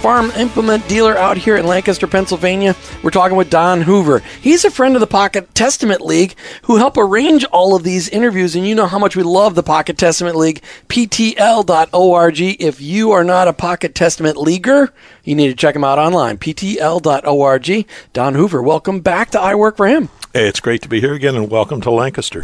farm 0.00 0.30
implement 0.30 0.88
dealer 0.88 1.14
out 1.14 1.36
here 1.36 1.58
in 1.58 1.66
Lancaster, 1.66 2.06
Pennsylvania. 2.06 2.74
We're 3.02 3.10
talking 3.10 3.36
with 3.36 3.50
Don 3.50 3.82
Hoover. 3.82 4.20
He's 4.40 4.64
a 4.64 4.70
friend 4.70 4.96
of 4.96 5.00
the 5.00 5.06
Pocket 5.06 5.54
Testament 5.54 6.00
League 6.00 6.34
who 6.62 6.78
help 6.78 6.96
arrange 6.96 7.44
all 7.44 7.76
of 7.76 7.82
these 7.82 8.08
interviews. 8.08 8.56
And 8.56 8.66
you 8.66 8.74
know 8.74 8.86
how 8.86 8.98
much 8.98 9.14
we 9.14 9.22
love 9.22 9.54
the 9.54 9.62
Pocket 9.62 9.98
Testament 9.98 10.36
League, 10.36 10.62
PTL.org. 10.88 12.40
If 12.40 12.80
you 12.80 13.10
are 13.10 13.24
not 13.24 13.48
a 13.48 13.52
Pocket 13.52 13.94
Testament 13.94 14.38
Leaguer, 14.38 14.90
you 15.22 15.34
need 15.34 15.48
to 15.48 15.54
check 15.54 15.76
him 15.76 15.84
out 15.84 15.98
online, 15.98 16.38
PTL.org. 16.38 17.86
Don 18.14 18.34
Hoover, 18.34 18.62
welcome 18.62 19.00
back 19.00 19.30
to 19.32 19.40
I 19.40 19.54
Work 19.54 19.76
for 19.76 19.86
Him. 19.86 20.08
Hey, 20.32 20.48
it's 20.48 20.60
great 20.60 20.80
to 20.80 20.88
be 20.88 21.00
here 21.00 21.12
again, 21.12 21.36
and 21.36 21.50
welcome 21.50 21.82
to 21.82 21.90
Lancaster. 21.90 22.40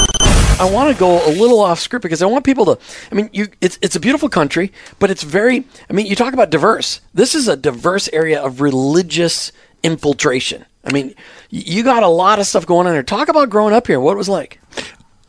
I 0.59 0.70
want 0.70 0.91
to 0.91 0.98
go 0.98 1.27
a 1.27 1.33
little 1.33 1.60
off 1.60 1.78
script 1.80 2.02
because 2.02 2.23
I 2.23 2.27
want 2.27 2.46
people 2.46 2.65
to. 2.65 2.78
I 3.12 3.15
mean, 3.15 3.28
you 3.30 3.48
it's 3.60 3.78
it's 3.83 3.95
a 3.95 4.01
beautiful 4.01 4.30
country, 4.30 4.73
but 4.98 5.10
it's 5.10 5.23
very. 5.23 5.66
I 5.91 5.92
mean, 5.92 6.06
you 6.06 6.16
talk 6.16 6.32
about 6.32 6.48
diverse. 6.48 7.02
This 7.12 7.34
is 7.34 7.46
a 7.46 7.56
diverse 7.56 8.09
area 8.10 8.41
of 8.42 8.62
religious 8.62 9.52
infiltration. 9.82 10.65
I 10.82 10.92
mean, 10.92 11.15
you 11.51 11.82
got 11.82 12.02
a 12.02 12.09
lot 12.09 12.38
of 12.38 12.46
stuff 12.46 12.65
going 12.65 12.87
on 12.87 12.95
here. 12.95 13.02
Talk 13.02 13.29
about 13.29 13.51
growing 13.51 13.74
up 13.74 13.87
here. 13.87 14.01
What 14.01 14.13
it 14.13 14.16
was 14.16 14.30
like. 14.30 14.59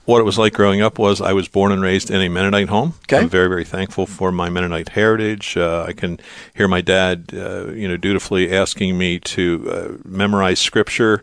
What 0.05 0.21
it 0.21 0.23
was 0.23 0.37
like 0.37 0.53
growing 0.53 0.81
up 0.81 0.97
was 0.97 1.19
I 1.19 1.33
was 1.33 1.49
born 1.49 1.73
and 1.73 1.81
raised 1.81 2.09
in 2.09 2.21
a 2.21 2.29
Mennonite 2.29 2.69
home. 2.69 2.93
Okay. 3.03 3.17
I'm 3.17 3.27
very, 3.27 3.49
very 3.49 3.65
thankful 3.65 4.05
for 4.05 4.31
my 4.31 4.49
Mennonite 4.49 4.89
heritage. 4.89 5.57
Uh, 5.57 5.83
I 5.85 5.91
can 5.91 6.21
hear 6.55 6.69
my 6.69 6.79
dad, 6.79 7.31
uh, 7.33 7.71
you 7.71 7.89
know, 7.89 7.97
dutifully 7.97 8.55
asking 8.55 8.97
me 8.97 9.19
to 9.19 9.69
uh, 9.69 9.97
memorize 10.05 10.59
scripture 10.59 11.21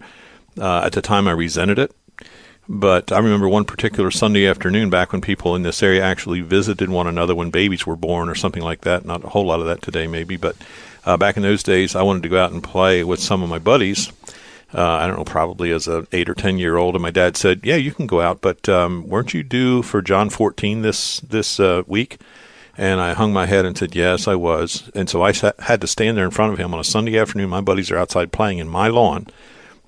uh, 0.61 0.83
at 0.84 0.92
the 0.92 1.00
time, 1.00 1.27
I 1.27 1.33
resented 1.33 1.78
it. 1.78 1.94
But 2.69 3.12
I 3.12 3.19
remember 3.19 3.48
one 3.48 3.67
particular 3.67 4.11
Sunday 4.11 4.47
afternoon 4.47 4.89
back 4.89 5.12
when 5.12 5.20
people 5.20 5.55
in 5.55 5.62
this 5.62 5.83
area 5.83 6.03
actually 6.03 6.41
visited 6.41 6.89
one 6.89 7.07
another 7.07 7.34
when 7.34 7.51
babies 7.51 7.87
were 7.87 7.97
born 7.97 8.29
or 8.29 8.34
something 8.34 8.62
like 8.62 8.83
that. 8.83 9.05
Not 9.05 9.25
a 9.25 9.29
whole 9.29 9.47
lot 9.47 9.61
of 9.61 9.67
that 9.67 9.83
today, 9.83 10.07
maybe, 10.07 10.37
but 10.37 10.57
uh, 11.05 11.19
back 11.19 11.37
in 11.37 11.42
those 11.42 11.62
days, 11.62 11.95
I 11.95 12.03
wanted 12.03 12.23
to 12.23 12.31
go 12.31 12.42
out 12.42 12.53
and 12.53 12.62
play 12.62 13.05
with 13.05 13.20
some 13.20 13.42
of 13.42 13.51
my 13.51 13.59
buddies. 13.59 14.11
Uh, 14.73 14.83
I 14.83 15.07
don't 15.07 15.19
know, 15.19 15.25
probably 15.25 15.70
as 15.70 15.87
an 15.87 16.09
eight 16.12 16.29
or 16.29 16.35
ten 16.35 16.59
year 16.59 16.77
old, 16.77 16.95
and 16.95 17.03
my 17.03 17.11
dad 17.11 17.37
said, 17.37 17.61
"Yeah, 17.62 17.77
you 17.77 17.92
can 17.92 18.07
go 18.07 18.20
out, 18.20 18.41
but 18.41 18.69
um, 18.69 19.07
weren't 19.07 19.35
you 19.35 19.42
due 19.42 19.83
for 19.83 20.03
John 20.03 20.31
14 20.31 20.83
this 20.83 21.20
this 21.20 21.61
uh, 21.61 21.83
week?" 21.87 22.19
And 22.77 23.01
I 23.01 23.12
hung 23.12 23.33
my 23.33 23.47
head 23.47 23.67
and 23.67 23.79
said, 23.79 23.95
"Yes, 23.95 24.27
I 24.27 24.35
was." 24.35 24.91
And 24.95 25.09
so 25.09 25.23
I 25.23 25.31
sat, 25.31 25.61
had 25.61 25.81
to 25.83 25.87
stand 25.87 26.17
there 26.17 26.25
in 26.25 26.33
front 26.33 26.55
of 26.55 26.59
him 26.59 26.75
on 26.75 26.81
a 26.81 26.85
Sunday 26.85 27.19
afternoon. 27.19 27.51
My 27.51 27.61
buddies 27.61 27.91
are 27.92 27.98
outside 27.98 28.33
playing 28.33 28.59
in 28.59 28.69
my 28.69 28.89
lawn 28.89 29.29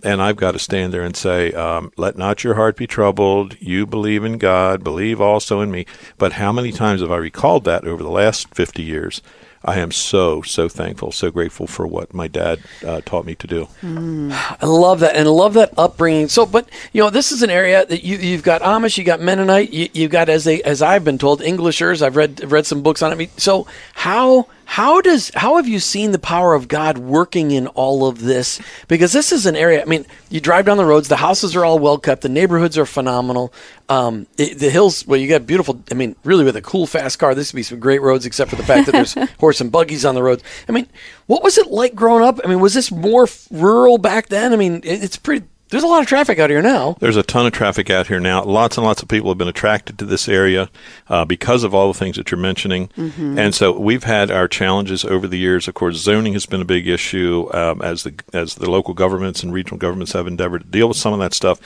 and 0.03 0.23
I've 0.23 0.37
got 0.37 0.53
to 0.53 0.59
stand 0.59 0.93
there 0.93 1.03
and 1.03 1.17
say, 1.17 1.53
um, 1.53 1.93
"Let 1.97 2.17
not 2.17 2.45
your 2.45 2.55
heart 2.55 2.77
be 2.77 2.87
troubled. 2.87 3.57
You 3.61 3.87
believe 3.87 4.25
in 4.25 4.39
God, 4.39 4.85
believe 4.85 5.21
also 5.21 5.61
in 5.61 5.71
me." 5.71 5.87
But 6.19 6.35
how 6.35 6.53
many 6.53 6.73
times 6.73 7.01
have 7.01 7.13
I 7.13 7.17
recalled 7.17 7.65
that 7.65 7.85
over 7.85 8.03
the 8.03 8.11
last 8.11 8.55
fifty 8.55 8.83
years? 8.83 9.23
I 9.67 9.81
am 9.81 9.91
so 9.91 10.43
so 10.43 10.69
thankful, 10.69 11.11
so 11.11 11.31
grateful 11.31 11.67
for 11.67 11.87
what 11.89 12.15
my 12.15 12.29
dad 12.29 12.61
uh, 12.87 13.01
taught 13.05 13.27
me 13.27 13.35
to 13.35 13.47
do. 13.49 13.69
Mm. 13.83 14.31
I 14.33 14.65
love 14.65 15.01
that, 15.01 15.17
and 15.17 15.27
I 15.27 15.31
love 15.31 15.55
that 15.55 15.75
upbringing. 15.77 16.29
So, 16.29 16.47
but 16.47 16.69
you 16.93 17.03
know, 17.03 17.11
this 17.11 17.33
is 17.33 17.43
an 17.43 17.51
area 17.51 17.85
that 17.85 18.05
you 18.05 18.17
you've 18.17 18.45
got 18.45 18.63
Amish, 18.63 18.97
you 18.97 19.03
got 19.03 19.21
Mennonite, 19.21 19.73
you, 19.73 20.03
have 20.03 20.11
got 20.13 20.29
as 20.29 20.45
they 20.45 20.63
as 20.63 20.83
I've 20.83 21.05
been 21.05 21.19
told 21.19 21.43
Englishers. 21.43 22.01
I've 22.01 22.17
read 22.17 22.51
read 22.51 22.65
some 22.65 22.83
books 22.83 23.03
on 23.03 23.21
it. 23.21 23.41
So 23.41 23.67
how 23.95 24.47
how 24.69 25.01
does 25.01 25.31
how 25.35 25.57
have 25.57 25.69
you 25.69 25.79
seen 25.79 26.11
the 26.11 26.19
power 26.19 26.53
of 26.53 26.67
God 26.67 26.99
working 26.99 27.53
in 27.53 27.69
all 27.69 28.07
of 28.07 28.21
this? 28.21 28.61
Because 28.89 29.13
this 29.13 29.31
is 29.31 29.47
an 29.47 29.55
area. 29.55 29.81
I 29.81 29.85
mean, 29.85 30.05
you 30.29 30.41
drive 30.41 30.67
down 30.67 30.77
the 30.77 30.85
roads, 30.85 31.07
the 31.07 31.17
houses 31.17 31.55
are 31.55 31.65
all 31.65 31.79
well 31.79 31.99
kept, 31.99 32.23
the 32.23 32.29
neighborhoods 32.29 32.77
are 32.77 32.85
phenomenal. 32.85 33.55
Um, 33.89 34.27
the, 34.37 34.53
the, 34.55 34.69
hills, 34.69 35.07
well, 35.07 35.21
you 35.21 35.29
got 35.29 35.47
beautiful. 35.47 35.81
I 35.91 35.95
mean, 35.95 36.17
really, 36.25 36.45
with 36.45 36.57
a 36.57 36.63
cool, 36.63 36.89
fast 36.89 37.21
car, 37.21 37.33
this 37.35 37.53
would 37.53 37.57
be 37.57 37.63
some 37.63 37.79
great 37.79 38.03
roads. 38.03 38.27
Except 38.27 38.51
for 38.51 38.57
the 38.57 38.65
fact 38.65 38.87
that 38.87 38.93
there's 38.93 39.15
horse 39.39 39.61
and 39.61 39.71
buggies 39.71 40.05
on 40.05 40.17
the 40.17 40.23
roads. 40.23 40.43
I 40.69 40.73
mean, 40.73 40.89
what 41.27 41.45
was 41.45 41.59
it 41.59 41.69
like 41.69 41.95
growing 41.95 42.25
up? 42.25 42.41
I 42.45 42.49
mean, 42.49 42.59
was 42.59 42.75
this 42.75 42.91
more 42.91 43.29
rural 43.53 43.99
back 43.99 44.29
then? 44.29 44.53
I 44.53 44.57
mean, 44.57 44.79
it, 44.83 45.05
it's 45.05 45.17
pretty 45.17 45.47
there's 45.69 45.83
a 45.83 45.89
lot 45.89 46.01
of 46.01 46.07
traffic 46.07 46.39
out 46.39 46.49
here 46.49 46.63
now. 46.63 46.97
There's 47.01 47.17
a 47.17 47.25
ton 47.25 47.47
of 47.47 47.53
traffic 47.53 47.91
out 47.91 48.07
here 48.07 48.21
now. 48.21 48.45
Lots 48.45 48.77
and 48.77 48.87
lots 48.87 49.03
of 49.03 49.09
people 49.09 49.31
have 49.31 49.39
been 49.39 49.49
attracted 49.49 49.99
to 49.99 50.05
this 50.05 50.29
area 50.29 50.71
uh, 51.09 51.25
because 51.25 51.65
of 51.65 51.75
all 51.75 51.93
the 51.93 51.99
things 51.99 52.17
that 52.17 52.31
you're 52.31 52.39
mentioning. 52.39 52.89
Mm-hmm. 52.97 53.39
And 53.39 53.55
so 53.55 53.77
we've 53.77 54.05
had 54.05 54.31
our 54.31 54.47
challenges 54.47 55.05
over 55.05 55.27
the 55.27 55.39
years. 55.39 55.67
Of 55.67 55.75
course, 55.75 55.97
zoning 55.97 56.35
has 56.35 56.47
been 56.47 56.61
a 56.61 56.67
big 56.67 56.87
issue 56.87 57.49
um, 57.53 57.83
as 57.83 58.05
the 58.05 58.15
as 58.33 58.55
the 58.55 58.71
local 58.71 58.95
governments 58.95 59.43
and 59.43 59.53
regional 59.53 59.79
governments 59.79 60.13
have 60.13 60.29
endeavored 60.29 60.63
to 60.63 60.69
deal 60.69 60.89
with 60.89 60.97
some 60.97 61.13
of 61.13 61.19
that 61.19 61.35
stuff. 61.35 61.61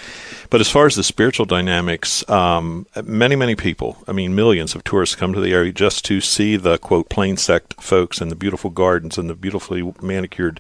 But 0.49 0.63
as 0.63 0.71
far 0.71 0.87
as 0.87 0.95
the 0.95 1.05
spiritual 1.05 1.47
dynamics, 1.47 2.29
um, 2.31 2.87
many 3.05 3.37
many 3.37 3.55
people, 3.55 3.99
I 4.09 4.13
mean 4.13 4.35
millions 4.35 4.75
of 4.75 4.83
tourists 4.83 5.15
come 5.15 5.35
to 5.35 5.41
the 5.41 5.53
area 5.53 5.73
just 5.73 6.07
to 6.07 6.23
see 6.23 6.57
the 6.57 6.79
quote 6.79 7.11
plain 7.11 7.37
sect 7.37 7.75
folks 7.83 8.21
and 8.21 8.31
the 8.31 8.37
beautiful 8.37 8.71
gardens 8.71 9.19
and 9.19 9.29
the 9.29 9.35
beautifully 9.35 9.93
manicured 10.01 10.59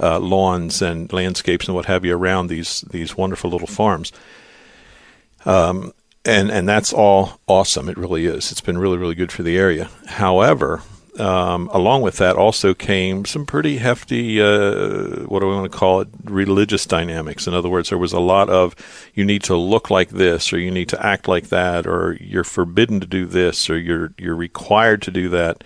uh, 0.00 0.18
lawns 0.18 0.82
and 0.82 1.12
landscapes 1.12 1.66
and 1.66 1.74
what 1.74 1.86
have 1.86 2.04
you 2.04 2.16
around 2.16 2.48
these 2.48 2.82
these 2.90 3.16
wonderful 3.16 3.50
little 3.50 3.66
farms. 3.66 4.12
Um, 5.44 5.92
and 6.24 6.50
and 6.50 6.68
that's 6.68 6.92
all 6.92 7.40
awesome. 7.46 7.88
It 7.88 7.98
really 7.98 8.26
is. 8.26 8.50
It's 8.50 8.60
been 8.60 8.78
really 8.78 8.98
really 8.98 9.14
good 9.14 9.32
for 9.32 9.42
the 9.42 9.58
area. 9.58 9.90
However, 10.06 10.82
um, 11.18 11.70
along 11.72 12.02
with 12.02 12.16
that 12.16 12.36
also 12.36 12.74
came 12.74 13.24
some 13.24 13.46
pretty 13.46 13.76
hefty, 13.76 14.40
uh, 14.40 15.22
what 15.26 15.40
do 15.40 15.46
we 15.46 15.54
want 15.54 15.70
to 15.70 15.78
call 15.78 16.00
it, 16.00 16.08
religious 16.24 16.86
dynamics. 16.86 17.46
In 17.46 17.54
other 17.54 17.68
words, 17.68 17.90
there 17.90 17.98
was 17.98 18.12
a 18.12 18.20
lot 18.20 18.50
of 18.50 18.74
you 19.14 19.24
need 19.24 19.44
to 19.44 19.56
look 19.56 19.90
like 19.90 20.10
this, 20.10 20.52
or 20.52 20.58
you 20.58 20.70
need 20.70 20.88
to 20.88 21.06
act 21.06 21.28
like 21.28 21.50
that, 21.50 21.86
or 21.86 22.16
you're 22.20 22.42
forbidden 22.44 23.00
to 23.00 23.06
do 23.06 23.26
this, 23.26 23.70
or 23.70 23.78
you're 23.78 24.12
you're 24.18 24.34
required 24.34 25.02
to 25.02 25.10
do 25.10 25.28
that. 25.28 25.62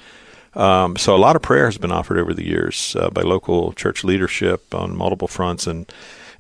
Um, 0.59 0.97
so 0.97 1.15
a 1.15 1.17
lot 1.17 1.37
of 1.37 1.43
prayer 1.43 1.67
has 1.67 1.79
been 1.79 1.93
offered 1.93 2.19
over 2.19 2.35
the 2.35 2.47
years 2.47 2.97
uh, 2.99 3.11
by 3.11 3.23
local 3.23 3.73
church 3.73 4.03
leadership 4.03 4.75
on 4.75 4.97
multiple 4.97 5.29
fronts, 5.29 5.67
and 5.67 5.91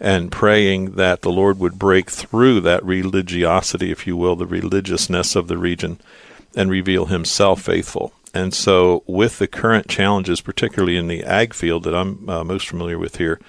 and 0.01 0.31
praying 0.31 0.93
that 0.93 1.23
the 1.23 1.31
Lord 1.31 1.59
would 1.59 1.79
break 1.79 2.11
through 2.11 2.61
that 2.61 2.85
religiosity, 2.85 3.91
if 3.91 4.07
you 4.07 4.17
will, 4.17 4.37
the 4.37 4.47
religiousness 4.47 5.35
of 5.35 5.49
the 5.49 5.59
region, 5.59 6.01
and 6.55 6.71
reveal 6.71 7.07
Himself 7.07 7.63
faithful. 7.63 8.13
And 8.35 8.53
so, 8.53 9.05
with 9.07 9.39
the 9.39 9.47
current 9.47 9.89
challenges, 9.89 10.41
particularly 10.41 10.97
in 10.97 11.07
the 11.07 11.25
ag 11.25 11.55
field 11.55 11.85
that 11.85 11.95
I'm 11.95 12.29
uh, 12.29 12.45
most 12.45 12.69
familiar 12.69 12.99
with 12.99 13.17
here, 13.17 13.41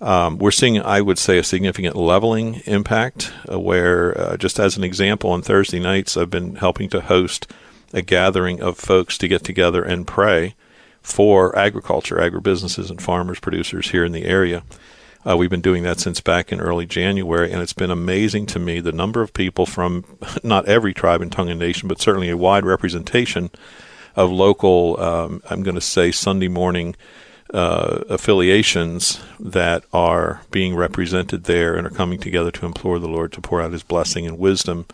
um, 0.00 0.38
we're 0.38 0.50
seeing, 0.52 0.80
I 0.80 1.00
would 1.00 1.18
say, 1.18 1.36
a 1.36 1.44
significant 1.44 1.96
leveling 1.96 2.62
impact. 2.66 3.32
Uh, 3.50 3.58
where, 3.58 4.18
uh, 4.18 4.36
just 4.36 4.60
as 4.60 4.76
an 4.76 4.84
example, 4.84 5.30
on 5.30 5.42
Thursday 5.42 5.80
nights, 5.80 6.16
I've 6.16 6.30
been 6.30 6.56
helping 6.56 6.88
to 6.90 7.00
host 7.00 7.52
a 7.92 8.02
gathering 8.02 8.60
of 8.60 8.78
folks 8.78 9.18
to 9.18 9.28
get 9.28 9.44
together 9.44 9.82
and 9.82 10.06
pray 10.06 10.54
for 11.02 11.56
agriculture, 11.58 12.16
agribusinesses, 12.16 12.90
and 12.90 13.02
farmers, 13.02 13.40
producers 13.40 13.90
here 13.90 14.04
in 14.04 14.12
the 14.12 14.24
area. 14.24 14.62
Uh, 15.28 15.36
we've 15.36 15.50
been 15.50 15.60
doing 15.60 15.82
that 15.82 16.00
since 16.00 16.20
back 16.20 16.50
in 16.50 16.60
early 16.60 16.86
January, 16.86 17.52
and 17.52 17.60
it's 17.60 17.74
been 17.74 17.90
amazing 17.90 18.46
to 18.46 18.58
me 18.58 18.80
the 18.80 18.92
number 18.92 19.20
of 19.20 19.34
people 19.34 19.66
from 19.66 20.04
not 20.42 20.66
every 20.66 20.94
tribe 20.94 21.20
and 21.20 21.30
tongue 21.30 21.50
and 21.50 21.60
nation, 21.60 21.88
but 21.88 22.00
certainly 22.00 22.30
a 22.30 22.36
wide 22.36 22.64
representation 22.64 23.50
of 24.16 24.30
local, 24.30 24.98
um, 25.00 25.42
I'm 25.50 25.62
going 25.62 25.74
to 25.74 25.80
say, 25.80 26.10
Sunday 26.10 26.48
morning 26.48 26.96
uh, 27.52 28.02
affiliations 28.08 29.20
that 29.38 29.84
are 29.92 30.42
being 30.50 30.74
represented 30.74 31.44
there 31.44 31.74
and 31.74 31.86
are 31.86 31.90
coming 31.90 32.18
together 32.18 32.50
to 32.52 32.66
implore 32.66 32.98
the 32.98 33.08
Lord 33.08 33.32
to 33.32 33.40
pour 33.40 33.60
out 33.60 33.72
His 33.72 33.82
blessing 33.82 34.26
and 34.26 34.38
wisdom 34.38 34.86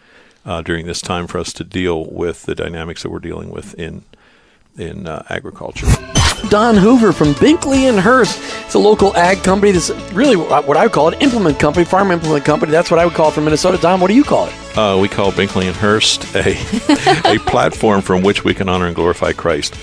uh, 0.47 0.63
during 0.63 0.87
this 0.87 1.03
time 1.03 1.27
for 1.27 1.39
us 1.39 1.53
to 1.55 1.65
deal 1.65 2.07
with 2.07 2.45
the 2.45 2.55
dynamics 2.55 3.03
that 3.03 3.11
we're 3.11 3.19
dealing 3.19 3.51
with 3.51 3.75
in 3.75 4.05
in 4.79 5.07
uh, 5.07 5.23
agriculture. 5.31 5.87
Don 6.51 6.77
Hoover 6.77 7.13
from 7.13 7.33
Binkley 7.35 7.89
and 7.89 7.99
Hurst. 7.99 8.39
It's 8.67 8.75
a 8.75 8.79
local 8.79 9.17
ag 9.17 9.43
company. 9.43 9.73
That's 9.73 9.91
really 10.13 10.37
what 10.37 10.77
I 10.77 10.85
would 10.85 10.93
call 10.93 11.09
it, 11.09 11.23
implement 11.23 11.59
company, 11.59 11.85
farm 11.87 12.11
implement 12.11 12.45
company. 12.45 12.73
That's 12.73 12.91
what 12.91 13.01
I 13.01 13.07
would 13.07 13.15
call 13.15 13.31
it 13.31 13.33
from 13.33 13.45
Minnesota. 13.45 13.79
Don, 13.79 14.01
what 14.01 14.09
do 14.09 14.15
you 14.15 14.23
call 14.23 14.47
it? 14.47 14.55
Uh, 14.77 14.99
we 15.01 15.09
call 15.09 15.33
Binkley 15.33 15.65
and 15.65 15.75
Hurst 15.75 16.25
a 16.37 16.53
a 17.37 17.39
platform 17.41 18.03
from 18.03 18.23
which 18.23 18.45
we 18.45 18.55
can 18.55 18.69
honor 18.69 18.87
and 18.87 18.95
glorify 18.95 19.33
Christ. 19.33 19.77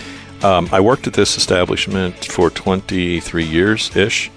Um, 0.43 0.69
I 0.71 0.79
worked 0.79 1.07
at 1.07 1.13
this 1.13 1.37
establishment 1.37 2.25
for 2.25 2.49
23 2.49 3.43
years 3.45 3.95
ish, 3.95 4.29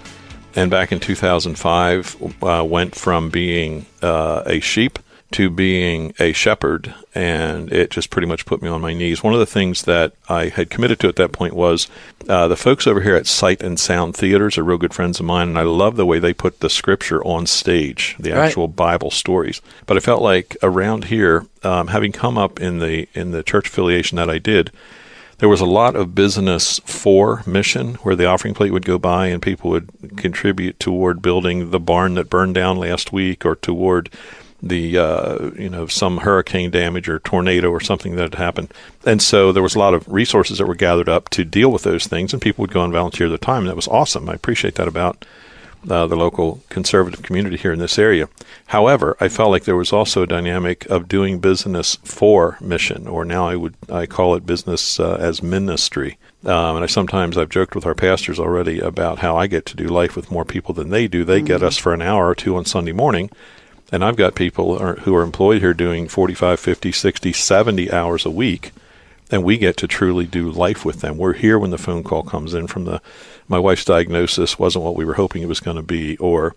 and 0.55 0.71
back 0.71 0.91
in 0.91 0.99
2005, 0.99 2.43
uh, 2.43 2.65
went 2.67 2.95
from 2.95 3.29
being 3.29 3.85
uh, 4.01 4.41
a 4.45 4.59
sheep 4.59 4.99
to 5.31 5.49
being 5.49 6.13
a 6.19 6.31
shepherd, 6.31 6.93
and 7.13 7.71
it 7.73 7.91
just 7.91 8.09
pretty 8.09 8.27
much 8.27 8.45
put 8.45 8.61
me 8.61 8.69
on 8.69 8.79
my 8.81 8.93
knees. 8.93 9.21
One 9.21 9.33
of 9.33 9.39
the 9.39 9.45
things 9.45 9.83
that 9.83 10.13
I 10.29 10.47
had 10.47 10.69
committed 10.69 10.99
to 11.01 11.09
at 11.09 11.17
that 11.17 11.33
point 11.33 11.53
was 11.53 11.87
uh, 12.29 12.47
the 12.47 12.55
folks 12.55 12.87
over 12.87 13.01
here 13.01 13.15
at 13.15 13.27
Sight 13.27 13.61
and 13.61 13.77
Sound 13.77 14.15
Theaters 14.15 14.57
are 14.57 14.63
real 14.63 14.77
good 14.77 14.93
friends 14.93 15.19
of 15.19 15.25
mine, 15.25 15.49
and 15.49 15.59
I 15.59 15.63
love 15.63 15.97
the 15.97 16.05
way 16.05 16.19
they 16.19 16.33
put 16.33 16.61
the 16.61 16.69
scripture 16.69 17.21
on 17.25 17.45
stage, 17.45 18.15
the 18.19 18.31
Right. 18.31 18.45
actual 18.45 18.69
Bible 18.69 19.11
stories. 19.11 19.61
But 19.85 19.97
I 19.97 19.99
felt 19.99 20.21
like 20.21 20.55
around 20.63 21.05
here, 21.05 21.45
um, 21.63 21.87
having 21.87 22.13
come 22.13 22.37
up 22.37 22.59
in 22.61 22.79
the 22.79 23.07
in 23.13 23.31
the 23.31 23.43
church 23.43 23.67
affiliation 23.67 24.15
that 24.15 24.29
I 24.29 24.37
did, 24.37 24.71
there 25.39 25.49
was 25.49 25.61
a 25.61 25.65
lot 25.65 25.95
of 25.95 26.15
business 26.15 26.79
for 26.85 27.43
mission 27.45 27.95
where 27.95 28.15
the 28.15 28.25
offering 28.25 28.53
plate 28.53 28.71
would 28.71 28.85
go 28.85 28.97
by 28.97 29.27
and 29.27 29.41
people 29.41 29.69
would 29.71 29.89
contribute 30.15 30.79
toward 30.79 31.21
building 31.21 31.69
the 31.71 31.79
barn 31.81 32.15
that 32.15 32.29
burned 32.29 32.55
down 32.55 32.77
last 32.77 33.11
week 33.11 33.45
or 33.45 33.55
toward 33.55 34.09
the 34.61 34.97
uh, 34.97 35.51
you 35.51 35.69
know 35.69 35.85
some 35.87 36.17
hurricane 36.17 36.71
damage 36.71 37.07
or 37.07 37.19
tornado 37.19 37.69
or 37.69 37.79
something 37.79 38.15
that 38.15 38.23
had 38.23 38.35
happened 38.35 38.73
and 39.05 39.21
so 39.21 39.51
there 39.51 39.63
was 39.63 39.75
a 39.75 39.79
lot 39.79 39.93
of 39.93 40.07
resources 40.11 40.57
that 40.57 40.65
were 40.65 40.75
gathered 40.75 41.09
up 41.09 41.29
to 41.29 41.45
deal 41.45 41.71
with 41.71 41.83
those 41.83 42.07
things 42.07 42.33
and 42.33 42.41
people 42.41 42.63
would 42.63 42.73
go 42.73 42.83
and 42.83 42.93
volunteer 42.93 43.29
their 43.29 43.37
time 43.37 43.59
and 43.59 43.69
that 43.69 43.75
was 43.75 43.87
awesome 43.87 44.27
i 44.29 44.33
appreciate 44.33 44.75
that 44.75 44.87
about 44.87 45.25
uh, 45.89 46.07
the 46.07 46.15
local 46.15 46.61
conservative 46.69 47.21
community 47.21 47.55
here 47.55 47.71
in 47.71 47.79
this 47.79 47.99
area. 47.99 48.27
However, 48.67 49.15
I 49.19 49.29
felt 49.29 49.51
like 49.51 49.63
there 49.63 49.75
was 49.75 49.93
also 49.93 50.23
a 50.23 50.27
dynamic 50.27 50.85
of 50.87 51.07
doing 51.07 51.39
business 51.39 51.97
for 52.03 52.57
mission, 52.59 53.07
or 53.07 53.23
now 53.23 53.47
I 53.47 53.55
would 53.55 53.75
I 53.89 54.05
call 54.05 54.35
it 54.35 54.45
business 54.45 54.99
uh, 54.99 55.17
as 55.19 55.43
ministry. 55.43 56.17
Um, 56.43 56.77
and 56.77 56.83
I 56.83 56.87
sometimes 56.87 57.37
I've 57.37 57.49
joked 57.49 57.75
with 57.75 57.85
our 57.85 57.95
pastors 57.95 58.39
already 58.39 58.79
about 58.79 59.19
how 59.19 59.37
I 59.37 59.47
get 59.47 59.65
to 59.67 59.75
do 59.75 59.87
life 59.87 60.15
with 60.15 60.31
more 60.31 60.45
people 60.45 60.73
than 60.73 60.89
they 60.89 61.07
do. 61.07 61.23
They 61.23 61.41
get 61.41 61.63
us 61.63 61.77
for 61.77 61.93
an 61.93 62.01
hour 62.01 62.27
or 62.27 62.35
two 62.35 62.55
on 62.57 62.65
Sunday 62.65 62.91
morning. 62.91 63.29
And 63.91 64.03
I've 64.03 64.17
got 64.17 64.35
people 64.35 64.77
are- 64.77 64.97
who 65.01 65.15
are 65.15 65.23
employed 65.23 65.61
here 65.61 65.73
doing 65.73 66.07
45, 66.07 66.59
50, 66.59 66.91
60, 66.91 67.33
70 67.33 67.91
hours 67.91 68.25
a 68.25 68.29
week 68.31 68.71
and 69.31 69.43
we 69.43 69.57
get 69.57 69.77
to 69.77 69.87
truly 69.87 70.25
do 70.25 70.49
life 70.49 70.85
with 70.85 71.01
them. 71.01 71.17
We're 71.17 71.33
here 71.33 71.59
when 71.59 71.71
the 71.71 71.77
phone 71.77 72.03
call 72.03 72.23
comes 72.23 72.53
in 72.53 72.67
from 72.67 72.85
the 72.85 73.01
my 73.47 73.59
wife's 73.59 73.85
diagnosis 73.85 74.59
wasn't 74.59 74.83
what 74.85 74.95
we 74.95 75.05
were 75.05 75.13
hoping 75.13 75.41
it 75.41 75.47
was 75.47 75.59
going 75.59 75.77
to 75.77 75.83
be, 75.83 76.17
or 76.17 76.55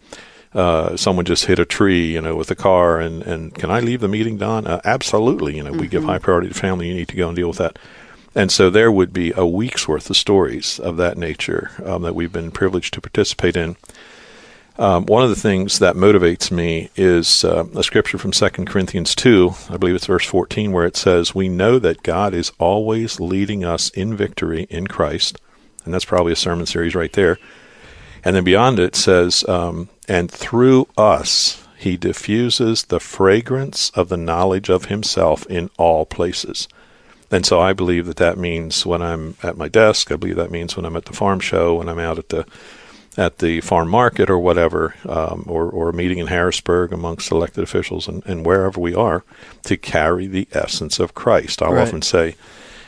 uh, 0.55 0.97
someone 0.97 1.25
just 1.25 1.47
hit 1.47 1.59
a 1.61 1.65
tree, 1.65 2.13
you 2.13 2.21
know, 2.21 2.35
with 2.35 2.51
a 2.51 2.57
car, 2.57 3.01
and 3.01 3.23
and 3.23 3.55
can 3.55 3.71
I 3.71 3.81
leave 3.81 4.01
the 4.01 4.09
meeting, 4.09 4.37
Don? 4.37 4.67
Uh, 4.67 4.81
absolutely. 4.85 5.57
You 5.57 5.63
know, 5.63 5.73
we 5.73 5.89
give 5.89 6.05
high 6.05 6.19
priority 6.19 6.49
to 6.49 6.55
family. 6.55 6.89
You 6.89 6.95
need 6.95 7.09
to 7.09 7.17
go 7.17 7.29
and 7.29 7.37
deal 7.37 7.49
with 7.49 7.59
that. 7.59 7.79
And 8.35 8.53
so 8.53 8.71
there 8.71 8.93
would 8.93 9.13
be 9.13 9.33
a 9.37 9.45
week's 9.45 9.89
worth 9.89 10.09
of 10.09 10.17
stories 10.17 10.79
of 10.79 10.97
that 10.99 11.19
nature 11.19 11.71
um, 11.85 12.03
that 12.03 12.15
we've 12.15 12.33
been 12.33 12.53
privileged 12.53 12.95
to 12.95 13.01
participate 13.01 13.57
in. 13.57 13.77
Um, 14.79 15.05
one 15.07 15.23
of 15.23 15.29
the 15.29 15.37
things 15.37 15.79
that 15.79 15.95
motivates 15.95 16.51
me 16.51 16.91
is 16.97 17.45
uh, 17.45 17.67
a 17.77 17.83
scripture 17.83 18.19
from 18.19 18.31
2 18.31 18.49
Corinthians 18.65 19.15
2, 19.15 19.53
I 19.69 19.77
believe 19.77 19.95
it's 19.95 20.07
verse 20.07 20.25
14, 20.25 20.73
where 20.73 20.87
it 20.87 20.97
says, 20.97 21.35
We 21.35 21.49
know 21.49 21.79
that 21.79 22.03
God 22.03 22.33
is 22.33 22.53
always 22.59 23.21
leading 23.21 23.65
us 23.65 23.91
in 23.91 24.17
victory 24.17 24.67
in 24.71 24.87
Christ. 24.87 25.39
And 25.85 25.93
that's 25.93 26.05
probably 26.05 26.33
a 26.33 26.37
sermon 26.37 26.67
series 26.67 26.95
right 26.95 27.13
there. 27.13 27.39
And 28.25 28.37
then 28.37 28.45
beyond 28.45 28.79
it 28.79 28.97
says, 28.97 29.47
um, 29.49 29.89
And 30.09 30.31
through 30.31 30.89
us 30.97 31.67
he 31.81 31.97
diffuses 31.97 32.85
the 32.85 33.01
fragrance 33.01 33.91
of 33.95 34.11
the 34.11 34.17
knowledge 34.19 34.69
of 34.69 34.87
himself 34.87 35.47
in 35.47 35.71
all 35.79 36.05
places. 36.05 36.69
And 37.31 37.47
so 37.47 37.61
I 37.61 37.73
believe 37.73 38.07
that 38.07 38.17
that 38.17 38.37
means 38.37 38.85
when 38.85 39.01
I'm 39.01 39.37
at 39.43 39.57
my 39.57 39.69
desk. 39.69 40.13
I 40.13 40.17
believe 40.17 40.37
that 40.37 40.51
means 40.51 40.77
when 40.77 40.85
I'm 40.85 40.97
at 40.97 41.07
the 41.07 41.13
farm 41.13 41.41
show, 41.41 41.77
when 41.77 41.89
I'm 41.89 41.99
out 41.99 42.19
at 42.19 42.29
the 42.29 42.45
at 43.17 43.39
the 43.39 43.61
farm 43.61 43.89
market 43.89 44.31
or 44.31 44.39
whatever, 44.39 44.95
um, 45.09 45.45
or, 45.47 45.69
or 45.69 45.89
a 45.89 45.93
meeting 45.93 46.19
in 46.19 46.29
Harrisburg 46.29 46.93
amongst 46.93 47.31
elected 47.31 47.63
officials 47.63 48.07
and, 48.09 48.25
and 48.25 48.47
wherever 48.47 48.81
we 48.81 48.95
are, 48.95 49.25
to 49.65 49.77
carry 49.77 50.27
the 50.27 50.47
essence 50.53 50.99
of 51.01 51.15
Christ. 51.15 51.61
I'll 51.61 51.73
Right. 51.73 51.87
often 51.87 52.03
say, 52.03 52.37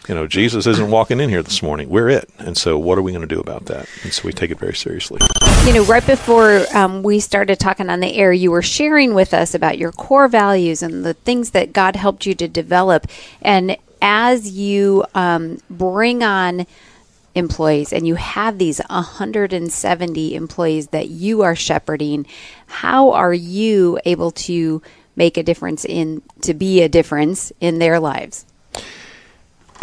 you 0.09 0.15
know, 0.15 0.27
Jesus 0.27 0.67
isn't 0.67 0.91
walking 0.91 1.21
in 1.21 1.29
here 1.29 1.43
this 1.43 1.63
morning. 1.63 1.89
We're 1.89 2.09
it. 2.09 2.29
And 2.39 2.57
so 2.57 2.77
what 2.79 2.99
are 2.99 3.03
we 3.03 3.13
going 3.13 3.27
to 3.27 3.33
do 3.35 3.41
about 3.41 3.67
that? 3.67 3.89
And 4.03 4.13
so 4.13 4.23
we 4.25 4.33
take 4.33 4.51
it 4.51 4.59
very 4.59 4.75
seriously. 4.75 5.21
You 5.65 5.75
know, 5.75 5.85
right 5.85 6.05
before 6.05 6.67
um, 6.75 7.05
we 7.05 7.21
started 7.21 7.61
talking 7.61 7.89
on 7.89 8.01
the 8.01 8.15
air, 8.17 8.33
you 8.33 8.51
were 8.51 8.63
sharing 8.63 9.15
with 9.15 9.33
us 9.33 9.55
about 9.55 9.79
your 9.79 9.93
core 9.93 10.27
values 10.27 10.83
and 10.83 11.05
the 11.05 11.15
things 11.15 11.51
that 11.51 11.73
God 11.73 11.95
helped 11.95 12.27
you 12.27 12.35
to 12.35 12.49
develop. 12.49 13.07
And 13.43 13.77
as 14.01 14.51
you 14.51 15.05
um, 15.15 15.59
bring 15.71 16.25
on 16.25 16.67
employees 17.35 17.93
and 17.93 18.07
you 18.07 18.15
have 18.17 18.59
these 18.59 18.81
170 18.89 20.35
employees 20.35 20.89
that 20.89 21.09
you 21.09 21.43
are 21.43 21.57
shepherding, 21.57 22.27
how 22.67 23.13
are 23.13 23.35
you 23.35 23.99
able 24.05 24.31
to 24.31 24.83
make 25.17 25.37
a 25.37 25.43
difference 25.43 25.85
in, 25.85 26.23
to 26.43 26.55
be 26.55 26.83
a 26.83 26.89
difference 26.89 27.53
in 27.61 27.79
their 27.79 28.01
lives? 28.01 28.47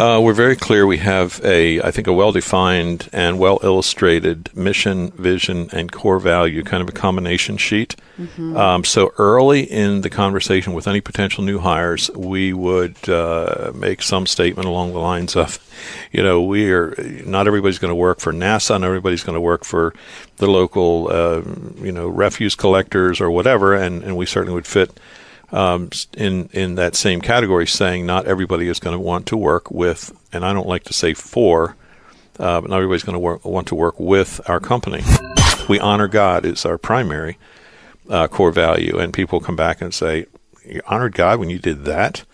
Uh, 0.00 0.18
we're 0.18 0.32
very 0.32 0.56
clear. 0.56 0.86
We 0.86 0.96
have 0.96 1.42
a, 1.44 1.82
I 1.82 1.90
think, 1.90 2.06
a 2.06 2.12
well-defined 2.14 3.10
and 3.12 3.38
well-illustrated 3.38 4.48
mission, 4.56 5.10
vision, 5.10 5.68
and 5.74 5.92
core 5.92 6.18
value, 6.18 6.62
kind 6.62 6.82
of 6.82 6.88
a 6.88 6.92
combination 6.92 7.58
sheet. 7.58 7.96
Um, 8.56 8.82
so 8.82 9.12
early 9.18 9.60
in 9.60 10.00
the 10.00 10.08
conversation 10.08 10.72
with 10.72 10.88
any 10.88 11.02
potential 11.02 11.44
new 11.44 11.58
hires, 11.58 12.10
we 12.12 12.54
would 12.54 13.10
uh, 13.10 13.72
make 13.74 14.00
some 14.00 14.26
statement 14.26 14.66
along 14.66 14.94
the 14.94 15.00
lines 15.00 15.36
of, 15.36 15.58
you 16.12 16.22
know, 16.22 16.40
we 16.40 16.72
are 16.72 16.94
not 17.26 17.46
everybody's 17.46 17.78
going 17.78 17.90
to 17.90 17.94
work 17.94 18.20
for 18.20 18.32
NASA, 18.32 18.80
not 18.80 18.86
everybody's 18.86 19.22
going 19.22 19.34
to 19.34 19.40
work 19.40 19.64
for 19.66 19.92
the 20.36 20.46
local, 20.46 21.08
uh, 21.10 21.42
you 21.76 21.92
know, 21.92 22.08
refuse 22.08 22.54
collectors 22.54 23.20
or 23.20 23.30
whatever, 23.30 23.74
and, 23.74 24.02
and 24.02 24.16
we 24.16 24.24
certainly 24.24 24.54
would 24.54 24.66
fit 24.66 24.98
um, 25.52 25.90
in 26.16 26.48
in 26.52 26.76
that 26.76 26.94
same 26.94 27.20
category, 27.20 27.66
saying 27.66 28.06
not 28.06 28.26
everybody 28.26 28.68
is 28.68 28.80
going 28.80 28.94
to 28.94 29.00
want 29.00 29.26
to 29.26 29.36
work 29.36 29.70
with, 29.70 30.12
and 30.32 30.44
I 30.44 30.52
don't 30.52 30.68
like 30.68 30.84
to 30.84 30.92
say 30.92 31.14
for, 31.14 31.76
uh, 32.38 32.60
but 32.60 32.70
not 32.70 32.76
everybody's 32.76 33.02
going 33.02 33.20
to 33.20 33.48
want 33.48 33.68
to 33.68 33.74
work 33.74 33.98
with 33.98 34.40
our 34.48 34.60
company. 34.60 35.02
We 35.68 35.78
honor 35.78 36.08
God 36.08 36.44
is 36.44 36.64
our 36.64 36.78
primary 36.78 37.38
uh, 38.08 38.28
core 38.28 38.52
value, 38.52 38.98
and 38.98 39.12
people 39.12 39.40
come 39.40 39.56
back 39.56 39.80
and 39.80 39.92
say, 39.94 40.26
"You 40.64 40.80
honored 40.86 41.14
God 41.14 41.38
when 41.38 41.50
you 41.50 41.58
did 41.58 41.84
that." 41.84 42.24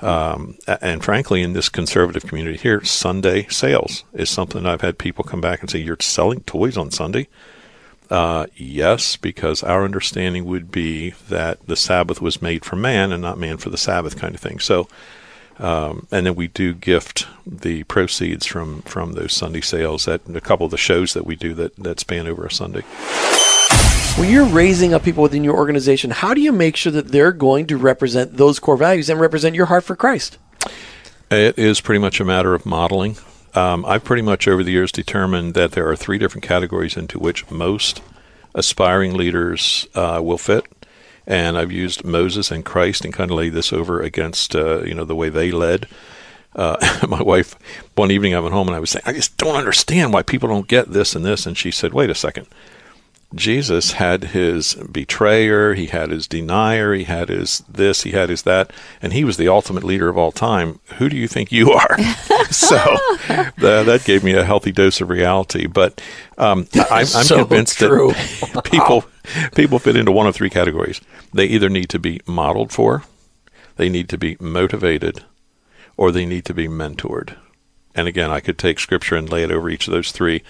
Um, 0.00 0.56
and 0.66 1.04
frankly, 1.04 1.42
in 1.42 1.52
this 1.52 1.68
conservative 1.68 2.24
community 2.24 2.56
here, 2.56 2.82
Sunday 2.84 3.46
sales 3.48 4.04
is 4.14 4.30
something 4.30 4.64
I've 4.64 4.80
had 4.80 4.96
people 4.96 5.24
come 5.24 5.40
back 5.40 5.60
and 5.60 5.70
say, 5.70 5.78
"You're 5.78 5.98
selling 6.00 6.40
toys 6.40 6.76
on 6.76 6.90
Sunday." 6.90 7.28
Uh, 8.10 8.46
yes, 8.56 9.16
because 9.16 9.62
our 9.62 9.84
understanding 9.84 10.44
would 10.44 10.72
be 10.72 11.10
that 11.28 11.64
the 11.66 11.76
Sabbath 11.76 12.20
was 12.20 12.42
made 12.42 12.64
for 12.64 12.74
man 12.74 13.12
and 13.12 13.22
not 13.22 13.38
man 13.38 13.56
for 13.56 13.70
the 13.70 13.78
Sabbath, 13.78 14.18
kind 14.18 14.34
of 14.34 14.40
thing. 14.40 14.58
So, 14.58 14.88
um, 15.60 16.08
and 16.10 16.26
then 16.26 16.34
we 16.34 16.48
do 16.48 16.74
gift 16.74 17.28
the 17.46 17.84
proceeds 17.84 18.46
from 18.46 18.82
from 18.82 19.12
those 19.12 19.32
Sunday 19.32 19.60
sales 19.60 20.08
at 20.08 20.22
a 20.28 20.40
couple 20.40 20.64
of 20.64 20.72
the 20.72 20.76
shows 20.76 21.14
that 21.14 21.24
we 21.24 21.36
do 21.36 21.54
that 21.54 21.76
that 21.76 22.00
span 22.00 22.26
over 22.26 22.44
a 22.44 22.50
Sunday. 22.50 22.82
When 24.16 24.28
you're 24.28 24.44
raising 24.44 24.92
up 24.92 25.04
people 25.04 25.22
within 25.22 25.44
your 25.44 25.56
organization, 25.56 26.10
how 26.10 26.34
do 26.34 26.40
you 26.40 26.50
make 26.50 26.74
sure 26.74 26.90
that 26.92 27.08
they're 27.08 27.32
going 27.32 27.66
to 27.68 27.76
represent 27.76 28.36
those 28.36 28.58
core 28.58 28.76
values 28.76 29.08
and 29.08 29.20
represent 29.20 29.54
your 29.54 29.66
heart 29.66 29.84
for 29.84 29.94
Christ? 29.94 30.36
It 31.30 31.56
is 31.56 31.80
pretty 31.80 32.00
much 32.00 32.18
a 32.18 32.24
matter 32.24 32.54
of 32.54 32.66
modeling. 32.66 33.16
Um, 33.54 33.84
I've 33.84 34.04
pretty 34.04 34.22
much 34.22 34.46
over 34.46 34.62
the 34.62 34.72
years 34.72 34.92
determined 34.92 35.54
that 35.54 35.72
there 35.72 35.88
are 35.88 35.96
three 35.96 36.18
different 36.18 36.44
categories 36.44 36.96
into 36.96 37.18
which 37.18 37.50
most 37.50 38.02
aspiring 38.54 39.14
leaders 39.14 39.86
uh, 39.94 40.20
will 40.22 40.38
fit. 40.38 40.66
And 41.26 41.56
I've 41.56 41.72
used 41.72 42.04
Moses 42.04 42.50
and 42.50 42.64
Christ 42.64 43.04
and 43.04 43.14
kind 43.14 43.30
of 43.30 43.36
laid 43.36 43.52
this 43.52 43.72
over 43.72 44.00
against, 44.00 44.54
uh, 44.54 44.82
you 44.82 44.94
know, 44.94 45.04
the 45.04 45.14
way 45.14 45.28
they 45.28 45.50
led. 45.50 45.86
Uh, 46.54 46.76
my 47.08 47.22
wife, 47.22 47.56
one 47.94 48.10
evening 48.10 48.34
I 48.34 48.40
went 48.40 48.54
home 48.54 48.68
and 48.68 48.76
I 48.76 48.80
was 48.80 48.90
saying, 48.90 49.04
I 49.06 49.12
just 49.12 49.36
don't 49.36 49.56
understand 49.56 50.12
why 50.12 50.22
people 50.22 50.48
don't 50.48 50.68
get 50.68 50.90
this 50.90 51.14
and 51.14 51.24
this. 51.24 51.46
And 51.46 51.56
she 51.56 51.70
said, 51.70 51.92
wait 51.92 52.10
a 52.10 52.14
second. 52.14 52.46
Jesus 53.34 53.92
had 53.92 54.24
his 54.24 54.74
betrayer, 54.74 55.74
he 55.74 55.86
had 55.86 56.10
his 56.10 56.26
denier, 56.26 56.92
he 56.94 57.04
had 57.04 57.28
his 57.28 57.62
this, 57.68 58.02
he 58.02 58.10
had 58.10 58.28
his 58.28 58.42
that, 58.42 58.72
and 59.00 59.12
he 59.12 59.22
was 59.22 59.36
the 59.36 59.46
ultimate 59.46 59.84
leader 59.84 60.08
of 60.08 60.18
all 60.18 60.32
time. 60.32 60.80
Who 60.98 61.08
do 61.08 61.16
you 61.16 61.28
think 61.28 61.52
you 61.52 61.70
are? 61.70 61.98
so 62.50 62.76
uh, 63.28 63.50
that 63.56 64.02
gave 64.04 64.24
me 64.24 64.32
a 64.34 64.44
healthy 64.44 64.72
dose 64.72 65.00
of 65.00 65.10
reality. 65.10 65.66
But 65.68 66.00
um, 66.38 66.66
I, 66.74 67.00
I'm 67.00 67.06
So 67.06 67.38
convinced 67.44 67.78
true. 67.78 68.12
that 68.52 68.62
people 68.70 69.04
people 69.54 69.78
fit 69.78 69.96
into 69.96 70.10
one 70.10 70.26
of 70.26 70.34
three 70.34 70.50
categories. 70.50 71.00
They 71.32 71.46
either 71.46 71.68
need 71.68 71.88
to 71.90 72.00
be 72.00 72.20
modeled 72.26 72.72
for, 72.72 73.04
they 73.76 73.88
need 73.88 74.08
to 74.08 74.18
be 74.18 74.36
motivated, 74.40 75.24
or 75.96 76.10
they 76.10 76.26
need 76.26 76.44
to 76.46 76.54
be 76.54 76.66
mentored. 76.66 77.36
And 77.94 78.08
again, 78.08 78.30
I 78.30 78.40
could 78.40 78.58
take 78.58 78.78
scripture 78.80 79.16
and 79.16 79.30
lay 79.30 79.42
it 79.44 79.50
over 79.52 79.68
each 79.70 79.86
of 79.86 79.92
those 79.92 80.10
three, 80.12 80.42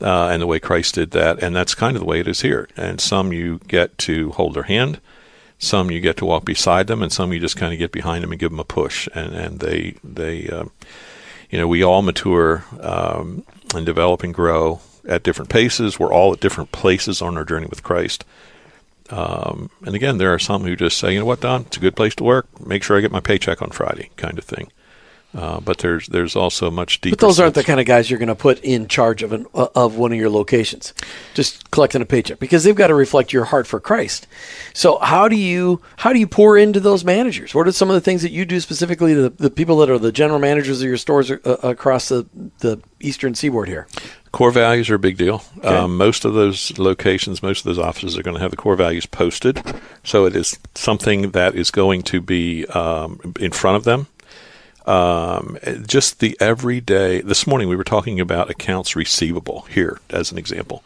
uh, 0.00 0.28
and 0.28 0.42
the 0.42 0.46
way 0.46 0.58
Christ 0.60 0.94
did 0.94 1.10
that. 1.12 1.42
And 1.42 1.54
that's 1.54 1.74
kind 1.74 1.96
of 1.96 2.00
the 2.00 2.06
way 2.06 2.20
it 2.20 2.28
is 2.28 2.42
here. 2.42 2.68
And 2.76 3.00
some 3.00 3.32
you 3.32 3.60
get 3.66 3.96
to 3.98 4.30
hold 4.32 4.54
their 4.54 4.64
hand, 4.64 5.00
some 5.58 5.90
you 5.90 6.00
get 6.00 6.16
to 6.18 6.24
walk 6.24 6.44
beside 6.44 6.86
them, 6.86 7.02
and 7.02 7.12
some 7.12 7.32
you 7.32 7.40
just 7.40 7.56
kind 7.56 7.72
of 7.72 7.78
get 7.78 7.92
behind 7.92 8.22
them 8.22 8.32
and 8.32 8.40
give 8.40 8.50
them 8.50 8.60
a 8.60 8.64
push. 8.64 9.08
And 9.14 9.34
and 9.34 9.60
they 9.60 9.96
they, 10.04 10.48
um, 10.48 10.70
you 11.50 11.58
know, 11.58 11.66
we 11.66 11.82
all 11.82 12.02
mature 12.02 12.64
um, 12.80 13.44
and 13.74 13.84
develop 13.84 14.22
and 14.22 14.34
grow 14.34 14.80
at 15.08 15.22
different 15.22 15.50
paces. 15.50 15.98
We're 15.98 16.12
all 16.12 16.32
at 16.32 16.40
different 16.40 16.70
places 16.72 17.22
on 17.22 17.36
our 17.36 17.44
journey 17.44 17.66
with 17.66 17.82
Christ. 17.82 18.24
Um, 19.10 19.70
and 19.86 19.94
again, 19.94 20.18
there 20.18 20.34
are 20.34 20.38
some 20.38 20.64
who 20.64 20.76
just 20.76 20.98
say, 20.98 21.14
you 21.14 21.18
know 21.18 21.24
what, 21.24 21.40
Don, 21.40 21.62
it's 21.62 21.78
a 21.78 21.80
good 21.80 21.96
place 21.96 22.14
to 22.16 22.24
work. 22.24 22.46
Make 22.64 22.82
sure 22.82 22.96
I 22.96 23.00
get 23.00 23.10
my 23.10 23.20
paycheck 23.20 23.62
on 23.62 23.70
Friday, 23.70 24.10
kind 24.16 24.38
of 24.38 24.44
thing. 24.44 24.70
Uh, 25.36 25.60
but 25.60 25.78
there's 25.78 26.06
there's 26.06 26.34
also 26.34 26.70
much 26.70 27.02
deeper. 27.02 27.16
But 27.16 27.20
those 27.20 27.38
aren't 27.38 27.54
the 27.54 27.62
kind 27.62 27.78
of 27.78 27.84
guys 27.84 28.08
you're 28.08 28.18
going 28.18 28.28
to 28.28 28.34
put 28.34 28.60
in 28.60 28.88
charge 28.88 29.22
of 29.22 29.34
an 29.34 29.46
uh, 29.54 29.68
of 29.74 29.96
one 29.96 30.10
of 30.10 30.18
your 30.18 30.30
locations, 30.30 30.94
just 31.34 31.70
collecting 31.70 32.00
a 32.00 32.06
paycheck 32.06 32.38
because 32.38 32.64
they've 32.64 32.74
got 32.74 32.86
to 32.86 32.94
reflect 32.94 33.30
your 33.30 33.44
heart 33.44 33.66
for 33.66 33.78
Christ. 33.78 34.26
So 34.72 34.98
how 35.00 35.28
do 35.28 35.36
you 35.36 35.82
how 35.98 36.14
do 36.14 36.18
you 36.18 36.26
pour 36.26 36.56
into 36.56 36.80
those 36.80 37.04
managers? 37.04 37.54
What 37.54 37.68
are 37.68 37.72
some 37.72 37.90
of 37.90 37.94
the 37.94 38.00
things 38.00 38.22
that 38.22 38.32
you 38.32 38.46
do 38.46 38.58
specifically 38.58 39.14
to 39.14 39.28
the, 39.28 39.30
the 39.30 39.50
people 39.50 39.76
that 39.78 39.90
are 39.90 39.98
the 39.98 40.12
general 40.12 40.38
managers 40.38 40.80
of 40.80 40.88
your 40.88 40.96
stores 40.96 41.30
uh, 41.30 41.36
across 41.62 42.08
the 42.08 42.26
the 42.60 42.80
eastern 42.98 43.34
seaboard 43.34 43.68
here? 43.68 43.86
Core 44.32 44.50
values 44.50 44.88
are 44.88 44.94
a 44.94 44.98
big 44.98 45.18
deal. 45.18 45.42
Um, 45.62 45.96
most 45.96 46.24
of 46.24 46.34
those 46.34 46.78
locations, 46.78 47.42
most 47.42 47.60
of 47.60 47.64
those 47.64 47.78
offices 47.78 48.16
are 48.16 48.22
going 48.22 48.36
to 48.36 48.42
have 48.42 48.50
the 48.50 48.58
core 48.58 48.76
values 48.76 49.06
posted. 49.06 49.62
So 50.04 50.26
it 50.26 50.34
is 50.36 50.58
something 50.74 51.30
that 51.30 51.54
is 51.54 51.70
going 51.70 52.02
to 52.04 52.20
be 52.20 52.66
um, 52.66 53.34
in 53.40 53.52
front 53.52 53.76
of 53.76 53.84
them. 53.84 54.06
Um, 54.88 55.58
just 55.86 56.20
the 56.20 56.34
everyday. 56.40 57.20
This 57.20 57.46
morning 57.46 57.68
we 57.68 57.76
were 57.76 57.84
talking 57.84 58.20
about 58.20 58.48
accounts 58.48 58.96
receivable 58.96 59.66
here 59.68 60.00
as 60.08 60.32
an 60.32 60.38
example. 60.38 60.82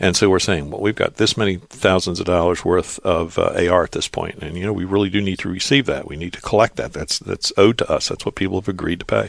And 0.00 0.16
so 0.16 0.30
we're 0.30 0.38
saying, 0.38 0.70
well, 0.70 0.80
we've 0.80 0.94
got 0.94 1.16
this 1.16 1.36
many 1.36 1.56
thousands 1.56 2.18
of 2.18 2.24
dollars 2.24 2.64
worth 2.64 2.98
of 3.00 3.38
uh, 3.38 3.52
AR 3.70 3.84
at 3.84 3.92
this 3.92 4.08
point, 4.08 4.36
and 4.40 4.56
you 4.56 4.64
know 4.64 4.72
we 4.72 4.86
really 4.86 5.10
do 5.10 5.20
need 5.20 5.38
to 5.40 5.50
receive 5.50 5.84
that. 5.84 6.08
We 6.08 6.16
need 6.16 6.32
to 6.32 6.40
collect 6.40 6.76
that. 6.76 6.94
That's 6.94 7.18
that's 7.18 7.52
owed 7.58 7.76
to 7.78 7.92
us. 7.92 8.08
That's 8.08 8.24
what 8.24 8.36
people 8.36 8.58
have 8.58 8.68
agreed 8.68 9.00
to 9.00 9.06
pay. 9.06 9.28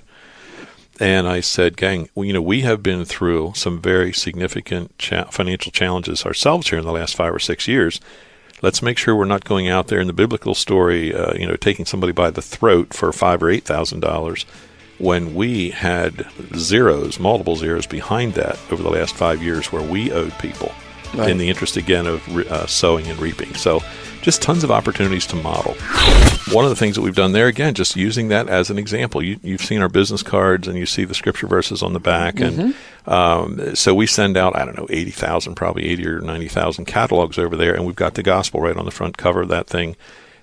And 1.02 1.28
I 1.28 1.42
said, 1.42 1.76
gang, 1.76 2.10
well, 2.16 2.24
you 2.24 2.34
know, 2.34 2.42
we 2.42 2.62
have 2.62 2.82
been 2.82 3.04
through 3.04 3.54
some 3.56 3.82
very 3.82 4.14
significant 4.14 4.98
cha- 4.98 5.26
financial 5.26 5.72
challenges 5.72 6.26
ourselves 6.26 6.70
here 6.70 6.80
in 6.80 6.86
the 6.86 6.94
last 6.94 7.16
five 7.16 7.36
or 7.36 7.40
six 7.40 7.68
years. 7.68 8.00
Let's 8.62 8.82
make 8.82 8.98
sure 8.98 9.16
we're 9.16 9.26
not 9.26 9.44
going 9.46 9.68
out 9.70 9.88
there 9.88 10.00
in 10.00 10.08
the 10.08 10.14
biblical 10.14 10.56
story, 10.56 11.14
uh, 11.14 11.34
you 11.36 11.46
know, 11.48 11.56
taking 11.56 11.86
somebody 11.86 12.12
by 12.12 12.32
the 12.32 12.42
throat 12.42 12.94
for 12.94 13.12
five 13.14 13.44
or 13.44 13.50
eight 13.50 13.66
thousand 13.66 14.00
dollars, 14.00 14.46
when 14.98 15.36
we 15.36 15.70
had 15.70 16.26
zeros, 16.56 17.20
multiple 17.20 17.56
zeros 17.56 17.86
behind 17.86 18.34
that 18.34 18.58
over 18.72 18.82
the 18.82 18.90
last 18.90 19.14
five 19.16 19.44
years, 19.44 19.72
where 19.72 19.84
we 19.84 20.12
owed 20.12 20.34
people 20.40 20.72
Right. 21.14 21.30
in 21.30 21.38
the 21.38 21.48
interest 21.48 21.78
again 21.78 22.06
of 22.06 22.28
uh, 22.36 22.68
sowing 22.68 23.08
and 23.08 23.18
reaping. 23.20 23.54
So, 23.54 23.82
just 24.28 24.42
tons 24.42 24.62
of 24.66 24.70
opportunities 24.70 25.26
to 25.26 25.38
model. 25.38 25.74
One 26.52 26.66
of 26.66 26.70
the 26.70 26.76
things 26.76 26.98
that 26.98 27.02
we've 27.02 27.16
done 27.16 27.32
there, 27.32 27.48
again, 27.48 27.74
just 27.76 27.96
using 27.96 28.28
that 28.28 28.50
as 28.50 28.70
an 28.70 28.78
example. 28.78 29.24
You, 29.24 29.40
you've 29.42 29.62
seen 29.62 29.82
our 29.82 29.88
business 29.88 30.22
cards 30.22 30.68
and 30.68 30.78
you 30.78 30.86
see 30.86 31.06
the 31.06 31.14
scripture 31.14 31.48
verses 31.48 31.82
on 31.82 31.94
the 31.94 32.02
back. 32.02 32.42
And 32.42 32.76
um, 33.06 33.74
so 33.74 33.96
we 33.96 34.06
send 34.06 34.36
out, 34.36 34.54
I 34.54 34.66
don't 34.66 34.76
know, 34.76 34.88
80,000, 34.90 35.56
probably 35.56 35.86
80 35.86 36.08
or 36.08 36.20
90,000 36.20 36.84
catalogs 36.84 37.38
over 37.38 37.56
there. 37.56 37.74
And 37.74 37.86
we've 37.86 37.96
got 37.96 38.16
the 38.16 38.22
gospel 38.24 38.60
right 38.60 38.76
on 38.76 38.84
the 38.84 38.92
front 38.92 39.16
cover 39.16 39.44
of 39.44 39.48
that 39.48 39.68
thing. 39.68 39.96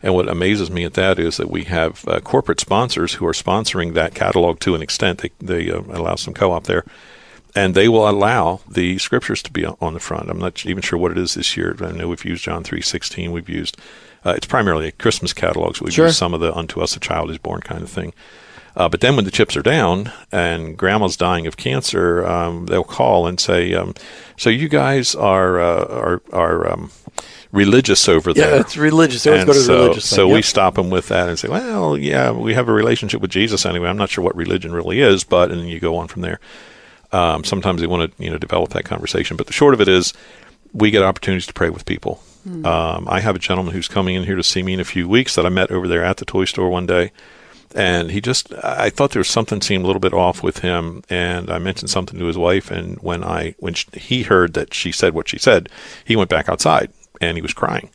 And 0.02 0.14
what 0.14 0.30
amazes 0.30 0.70
me 0.70 0.84
at 0.84 0.94
that 0.94 1.18
is 1.18 1.36
that 1.36 1.50
we 1.50 1.64
have 1.64 2.08
uh, 2.08 2.20
corporate 2.20 2.60
sponsors 2.60 3.12
who 3.12 3.26
are 3.26 3.32
sponsoring 3.32 3.92
that 3.92 4.14
catalog 4.14 4.60
to 4.60 4.74
an 4.74 4.80
extent. 4.80 5.18
They, 5.18 5.30
they 5.40 5.70
uh, 5.70 5.82
allow 5.90 6.14
some 6.14 6.32
co 6.32 6.52
op 6.52 6.64
there 6.64 6.86
and 7.54 7.74
they 7.74 7.88
will 7.88 8.08
allow 8.08 8.60
the 8.68 8.98
scriptures 8.98 9.42
to 9.42 9.52
be 9.52 9.64
on 9.64 9.94
the 9.94 10.00
front. 10.00 10.28
I'm 10.30 10.38
not 10.38 10.64
even 10.66 10.82
sure 10.82 10.98
what 10.98 11.12
it 11.12 11.18
is 11.18 11.34
this 11.34 11.56
year. 11.56 11.76
I 11.80 11.92
know 11.92 12.08
we've 12.08 12.24
used 12.24 12.44
John 12.44 12.64
three 12.64 12.82
sixteen. 12.82 13.32
We've 13.32 13.48
used 13.48 13.76
uh, 14.24 14.34
it's 14.36 14.46
primarily 14.46 14.88
a 14.88 14.92
Christmas 14.92 15.32
catalog, 15.32 15.76
so 15.76 15.84
we've 15.84 15.94
Sure. 15.94 16.06
used 16.06 16.16
some 16.18 16.34
of 16.34 16.40
the 16.40 16.52
"Unto 16.54 16.80
us 16.80 16.96
a 16.96 17.00
child 17.00 17.30
is 17.30 17.38
born" 17.38 17.60
kind 17.60 17.82
of 17.82 17.90
thing. 17.90 18.12
Uh, 18.76 18.88
but 18.88 19.00
then 19.00 19.14
when 19.14 19.24
the 19.24 19.30
chips 19.30 19.56
are 19.56 19.62
down 19.62 20.10
and 20.32 20.76
grandma's 20.76 21.16
dying 21.16 21.46
of 21.46 21.56
cancer, 21.56 22.26
um, 22.26 22.66
they'll 22.66 22.82
call 22.82 23.26
and 23.26 23.38
say, 23.38 23.72
um, 23.72 23.94
"So 24.36 24.50
you 24.50 24.68
guys 24.68 25.14
are 25.14 25.60
uh, 25.60 25.84
are 25.84 26.22
are 26.32 26.72
um, 26.72 26.90
religious 27.52 28.08
over 28.08 28.30
Yeah, 28.30 28.34
there?" 28.46 28.54
Yeah, 28.56 28.60
it's 28.62 28.76
religious. 28.76 29.22
They 29.22 29.30
always 29.30 29.42
And 29.42 29.46
go 29.46 29.52
to 29.52 29.58
the 29.60 29.64
so, 29.64 29.82
religious 29.84 30.04
so 30.06 30.16
thing. 30.16 30.28
we 30.32 30.34
Yep. 30.38 30.44
stop 30.44 30.74
them 30.74 30.90
with 30.90 31.06
that 31.08 31.28
and 31.28 31.38
say, 31.38 31.46
well, 31.48 31.96
yeah, 31.96 32.32
we 32.32 32.54
have 32.54 32.68
a 32.68 32.72
relationship 32.72 33.20
with 33.20 33.30
Jesus 33.30 33.64
anyway. 33.64 33.88
I'm 33.88 33.96
not 33.96 34.10
sure 34.10 34.24
what 34.24 34.34
religion 34.34 34.72
really 34.72 35.00
is, 35.00 35.22
but 35.22 35.52
and 35.52 35.60
then 35.60 35.68
you 35.68 35.78
go 35.78 35.96
on 35.96 36.08
from 36.08 36.22
there. 36.22 36.40
Um, 37.14 37.44
sometimes 37.44 37.80
they 37.80 37.86
want 37.86 38.16
to 38.16 38.22
you 38.22 38.30
know 38.30 38.38
develop 38.38 38.70
that 38.70 38.84
conversation, 38.84 39.36
but 39.36 39.46
the 39.46 39.52
short 39.52 39.74
of 39.74 39.80
it 39.80 39.88
is, 39.88 40.12
we 40.72 40.90
get 40.90 41.02
opportunities 41.02 41.46
to 41.46 41.52
pray 41.52 41.70
with 41.70 41.84
people. 41.86 42.20
Um, 42.66 43.06
I 43.08 43.20
have 43.20 43.36
a 43.36 43.38
gentleman 43.38 43.72
who's 43.72 43.88
coming 43.88 44.16
in 44.16 44.24
here 44.24 44.36
to 44.36 44.42
see 44.42 44.62
me 44.62 44.74
in 44.74 44.80
a 44.80 44.84
few 44.84 45.08
weeks 45.08 45.34
that 45.34 45.46
I 45.46 45.48
met 45.48 45.70
over 45.70 45.88
there 45.88 46.04
at 46.04 46.18
the 46.18 46.26
toy 46.26 46.44
store 46.44 46.68
one 46.68 46.86
day, 46.86 47.10
and 47.74 48.10
he 48.10 48.20
just 48.20 48.52
I 48.52 48.90
thought 48.90 49.12
there 49.12 49.20
was 49.20 49.28
something 49.28 49.62
seemed 49.62 49.84
a 49.84 49.86
little 49.86 50.00
bit 50.00 50.12
off 50.12 50.42
with 50.42 50.58
him, 50.58 51.02
and 51.08 51.50
I 51.50 51.58
mentioned 51.58 51.90
something 51.90 52.18
to 52.18 52.26
his 52.26 52.36
wife, 52.36 52.70
and 52.70 52.98
when 52.98 53.24
I 53.24 53.54
when 53.58 53.74
sh 53.74 53.86
he 53.94 54.24
heard 54.24 54.52
that 54.54 54.74
she 54.74 54.92
said 54.92 55.14
what 55.14 55.28
she 55.28 55.38
said, 55.38 55.68
he 56.04 56.16
went 56.16 56.30
back 56.30 56.48
outside 56.48 56.92
and 57.20 57.36
he 57.36 57.42
was 57.42 57.54
crying. 57.54 57.90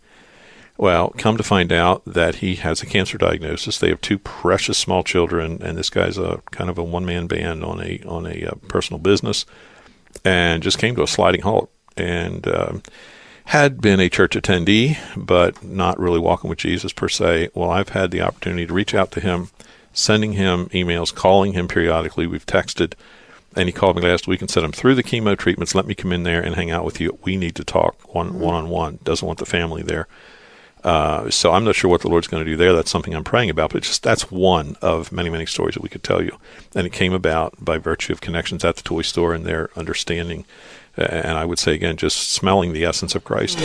Well, 0.79 1.09
come 1.17 1.35
to 1.35 1.43
find 1.43 1.73
out 1.73 2.05
that 2.05 2.35
he 2.35 2.55
has 2.55 2.81
a 2.81 2.85
cancer 2.85 3.17
diagnosis. 3.17 3.77
They 3.77 3.89
have 3.89 3.99
two 3.99 4.17
precious 4.17 4.77
small 4.77 5.03
children, 5.03 5.61
and 5.61 5.77
this 5.77 5.89
guy's 5.89 6.17
a 6.17 6.41
kind 6.51 6.69
of 6.69 6.77
a 6.77 6.83
one 6.83 7.05
man 7.05 7.27
band 7.27 7.65
on 7.65 7.81
a 7.83 7.99
on 8.07 8.25
a 8.25 8.45
uh, 8.45 8.55
personal 8.69 8.97
business, 8.97 9.45
and 10.23 10.63
just 10.63 10.79
came 10.79 10.95
to 10.95 11.03
a 11.03 11.07
sliding 11.07 11.41
halt. 11.41 11.69
And 11.97 12.47
um, 12.47 12.81
had 13.47 13.81
been 13.81 13.99
a 13.99 14.07
church 14.07 14.37
attendee, 14.37 14.97
but 15.17 15.61
not 15.61 15.99
really 15.99 16.17
walking 16.17 16.49
with 16.49 16.59
Jesus 16.59 16.93
per 16.93 17.09
se. 17.09 17.49
Well, 17.53 17.71
I've 17.71 17.89
had 17.89 18.11
the 18.11 18.21
opportunity 18.21 18.65
to 18.65 18.73
reach 18.73 18.95
out 18.95 19.11
to 19.11 19.19
him, 19.19 19.49
sending 19.91 20.31
him 20.31 20.67
emails, 20.67 21.13
calling 21.13 21.51
him 21.51 21.67
periodically. 21.67 22.25
We've 22.25 22.45
texted, 22.45 22.93
and 23.53 23.67
he 23.67 23.73
called 23.73 23.97
me 23.97 24.03
last 24.03 24.29
week 24.29 24.39
and 24.39 24.49
said, 24.49 24.63
"I'm 24.63 24.71
through 24.71 24.95
the 24.95 25.03
chemo 25.03 25.37
treatments. 25.37 25.75
Let 25.75 25.87
me 25.87 25.93
come 25.93 26.13
in 26.13 26.23
there 26.23 26.41
and 26.41 26.55
hang 26.55 26.71
out 26.71 26.85
with 26.85 27.01
you. 27.01 27.19
We 27.25 27.35
need 27.35 27.55
to 27.55 27.65
talk 27.65 28.15
one 28.15 28.39
one 28.39 28.55
on 28.55 28.69
one. 28.69 28.99
Doesn't 29.03 29.27
want 29.27 29.39
the 29.39 29.45
family 29.45 29.83
there." 29.83 30.07
Uh, 30.83 31.29
so 31.29 31.51
I'm 31.51 31.63
not 31.63 31.75
sure 31.75 31.89
what 31.89 32.01
the 32.01 32.07
Lord's 32.07 32.27
going 32.27 32.43
to 32.43 32.49
do 32.49 32.55
there. 32.55 32.73
That's 32.73 32.91
something 32.91 33.13
I'm 33.13 33.23
praying 33.23 33.49
about. 33.49 33.73
But 33.73 33.83
just 33.83 34.03
that's 34.03 34.31
one 34.31 34.77
of 34.81 35.11
many, 35.11 35.29
many 35.29 35.45
stories 35.45 35.75
that 35.75 35.83
we 35.83 35.89
could 35.89 36.03
tell 36.03 36.23
you. 36.23 36.37
And 36.75 36.87
it 36.87 36.93
came 36.93 37.13
about 37.13 37.53
by 37.63 37.77
virtue 37.77 38.13
of 38.13 38.21
connections 38.21 38.63
at 38.63 38.77
the 38.77 38.83
toy 38.83 39.01
store 39.01 39.33
and 39.33 39.45
their 39.45 39.69
understanding. 39.75 40.45
And 40.95 41.37
I 41.37 41.45
would 41.45 41.59
say 41.59 41.73
again, 41.75 41.97
just 41.97 42.31
smelling 42.31 42.73
the 42.73 42.85
essence 42.85 43.15
of 43.15 43.23
Christ. 43.23 43.59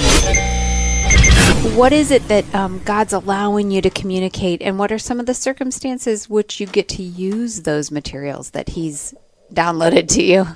What 1.77 1.93
is 1.93 2.11
it 2.11 2.27
that 2.29 2.55
um, 2.55 2.81
God's 2.85 3.13
allowing 3.13 3.71
you 3.71 3.81
to 3.81 3.91
communicate, 3.91 4.63
and 4.63 4.79
what 4.79 4.93
are 4.93 4.99
some 4.99 5.19
of 5.19 5.27
the 5.27 5.35
circumstances 5.35 6.29
which 6.29 6.61
you 6.61 6.67
get 6.67 6.89
to 6.91 7.03
use 7.03 7.63
those 7.63 7.91
materials 7.91 8.51
that 8.51 8.69
He's 8.69 9.15
downloaded 9.53 10.09
to 10.09 10.23
you? 10.23 10.47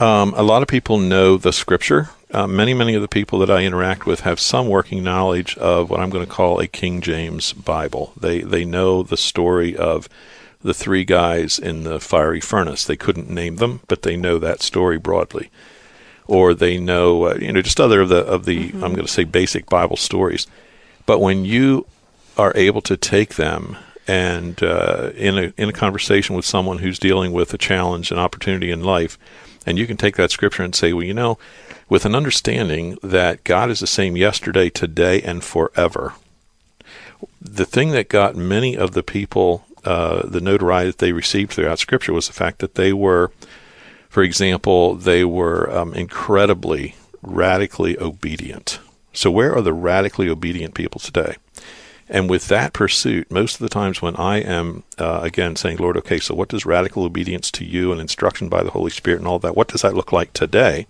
Um, 0.00 0.32
a 0.36 0.42
lot 0.42 0.62
of 0.62 0.68
people 0.68 0.98
know 0.98 1.36
the 1.36 1.52
scripture. 1.52 2.10
Uh, 2.30 2.46
many, 2.46 2.74
many 2.74 2.94
of 2.94 3.00
the 3.00 3.08
people 3.08 3.38
that 3.38 3.50
I 3.50 3.64
interact 3.64 4.04
with 4.04 4.20
have 4.20 4.38
some 4.38 4.68
working 4.68 5.02
knowledge 5.02 5.56
of 5.56 5.88
what 5.88 6.00
I'm 6.00 6.10
going 6.10 6.24
to 6.26 6.30
call 6.30 6.60
a 6.60 6.66
King 6.66 7.00
James 7.00 7.54
Bible. 7.54 8.12
They 8.20 8.40
they 8.40 8.66
know 8.66 9.02
the 9.02 9.16
story 9.16 9.74
of 9.74 10.08
the 10.60 10.74
three 10.74 11.04
guys 11.04 11.58
in 11.58 11.84
the 11.84 11.98
fiery 11.98 12.40
furnace. 12.40 12.84
They 12.84 12.96
couldn't 12.96 13.30
name 13.30 13.56
them, 13.56 13.80
but 13.88 14.02
they 14.02 14.16
know 14.16 14.38
that 14.38 14.60
story 14.60 14.98
broadly. 14.98 15.50
Or 16.26 16.52
they 16.52 16.76
know, 16.76 17.28
uh, 17.28 17.38
you 17.40 17.50
know, 17.50 17.62
just 17.62 17.80
other 17.80 18.02
of 18.02 18.10
the 18.10 18.24
of 18.26 18.44
the 18.44 18.72
I'm 18.74 18.94
going 18.94 19.06
to 19.06 19.08
say 19.08 19.24
basic 19.24 19.66
Bible 19.66 19.96
stories. 19.96 20.46
But 21.06 21.20
when 21.20 21.46
you 21.46 21.86
are 22.36 22.52
able 22.54 22.82
to 22.82 22.96
take 22.98 23.36
them 23.36 23.78
and 24.06 24.62
uh, 24.62 25.12
in 25.16 25.38
a 25.38 25.52
in 25.56 25.70
a 25.70 25.72
conversation 25.72 26.36
with 26.36 26.44
someone 26.44 26.78
who's 26.78 26.98
dealing 26.98 27.32
with 27.32 27.54
a 27.54 27.58
challenge, 27.58 28.10
an 28.10 28.18
opportunity 28.18 28.70
in 28.70 28.82
life, 28.84 29.18
and 29.64 29.78
you 29.78 29.86
can 29.86 29.96
take 29.96 30.16
that 30.16 30.30
scripture 30.30 30.62
and 30.62 30.74
say, 30.74 30.92
well, 30.92 31.04
you 31.04 31.14
know, 31.14 31.38
with 31.88 32.04
an 32.04 32.14
understanding 32.14 32.98
that 33.02 33.44
God 33.44 33.70
is 33.70 33.80
the 33.80 33.86
same 33.86 34.16
yesterday, 34.16 34.70
today, 34.70 35.22
and 35.22 35.42
forever. 35.42 36.14
The 37.40 37.64
thing 37.64 37.90
that 37.92 38.08
got 38.08 38.36
many 38.36 38.76
of 38.76 38.92
the 38.92 39.02
people 39.02 39.64
uh, 39.84 40.26
the 40.26 40.40
notoriety 40.40 40.90
that 40.90 40.98
they 40.98 41.12
received 41.12 41.52
throughout 41.52 41.78
Scripture 41.78 42.12
was 42.12 42.26
the 42.26 42.32
fact 42.32 42.58
that 42.58 42.74
they 42.74 42.92
were, 42.92 43.30
for 44.08 44.22
example, 44.22 44.94
they 44.94 45.24
were 45.24 45.70
um, 45.70 45.94
incredibly 45.94 46.94
radically 47.22 47.98
obedient. 47.98 48.80
So, 49.12 49.30
where 49.30 49.54
are 49.54 49.62
the 49.62 49.72
radically 49.72 50.28
obedient 50.28 50.74
people 50.74 51.00
today? 51.00 51.36
And 52.08 52.28
with 52.28 52.48
that 52.48 52.72
pursuit, 52.72 53.30
most 53.30 53.54
of 53.54 53.60
the 53.60 53.68
times 53.68 54.00
when 54.00 54.16
I 54.16 54.38
am, 54.38 54.82
uh, 54.98 55.20
again, 55.22 55.56
saying, 55.56 55.76
Lord, 55.76 55.96
okay, 55.98 56.18
so 56.18 56.34
what 56.34 56.48
does 56.48 56.64
radical 56.64 57.04
obedience 57.04 57.50
to 57.52 57.64
you 57.64 57.92
and 57.92 58.00
instruction 58.00 58.48
by 58.48 58.62
the 58.62 58.70
Holy 58.70 58.90
Spirit 58.90 59.18
and 59.18 59.28
all 59.28 59.38
that, 59.40 59.56
what 59.56 59.68
does 59.68 59.82
that 59.82 59.94
look 59.94 60.12
like 60.12 60.32
today? 60.32 60.86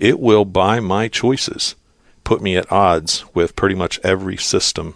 It 0.00 0.18
will, 0.18 0.46
by 0.46 0.80
my 0.80 1.08
choices, 1.08 1.76
put 2.24 2.40
me 2.40 2.56
at 2.56 2.72
odds 2.72 3.22
with 3.34 3.54
pretty 3.54 3.74
much 3.74 4.00
every 4.02 4.38
system, 4.38 4.94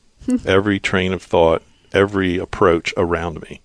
every 0.46 0.78
train 0.78 1.14
of 1.14 1.22
thought, 1.22 1.62
every 1.92 2.36
approach 2.36 2.92
around 2.98 3.40
me. 3.40 3.62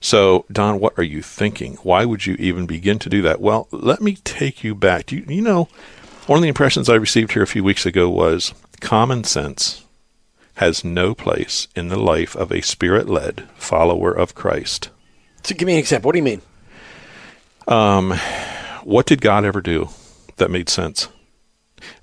So, 0.00 0.46
Don, 0.50 0.80
what 0.80 0.98
are 0.98 1.04
you 1.04 1.20
thinking? 1.20 1.74
Why 1.82 2.06
would 2.06 2.24
you 2.24 2.36
even 2.38 2.64
begin 2.64 2.98
to 3.00 3.10
do 3.10 3.20
that? 3.22 3.40
Well, 3.40 3.68
let 3.70 4.00
me 4.00 4.16
take 4.24 4.64
you 4.64 4.74
back. 4.74 5.06
Do 5.06 5.16
you, 5.16 5.24
you 5.28 5.42
know, 5.42 5.68
one 6.26 6.38
of 6.38 6.42
the 6.42 6.48
impressions 6.48 6.88
I 6.88 6.94
received 6.94 7.32
here 7.32 7.42
a 7.42 7.46
few 7.46 7.62
weeks 7.62 7.84
ago 7.84 8.08
was 8.08 8.54
common 8.80 9.24
sense 9.24 9.84
has 10.54 10.84
no 10.84 11.14
place 11.14 11.68
in 11.76 11.88
the 11.88 11.98
life 11.98 12.34
of 12.34 12.50
a 12.50 12.62
spirit 12.62 13.10
led 13.10 13.46
follower 13.56 14.10
of 14.10 14.34
Christ. 14.34 14.88
So 15.42 15.54
give 15.54 15.66
me 15.66 15.74
an 15.74 15.78
example. 15.78 16.08
What 16.08 16.12
do 16.14 16.18
you 16.18 16.24
mean? 16.24 16.42
Um, 17.68 18.18
What 18.86 19.04
did 19.06 19.20
God 19.20 19.44
ever 19.44 19.60
do 19.60 19.88
that 20.36 20.48
made 20.48 20.68
sense? 20.68 21.08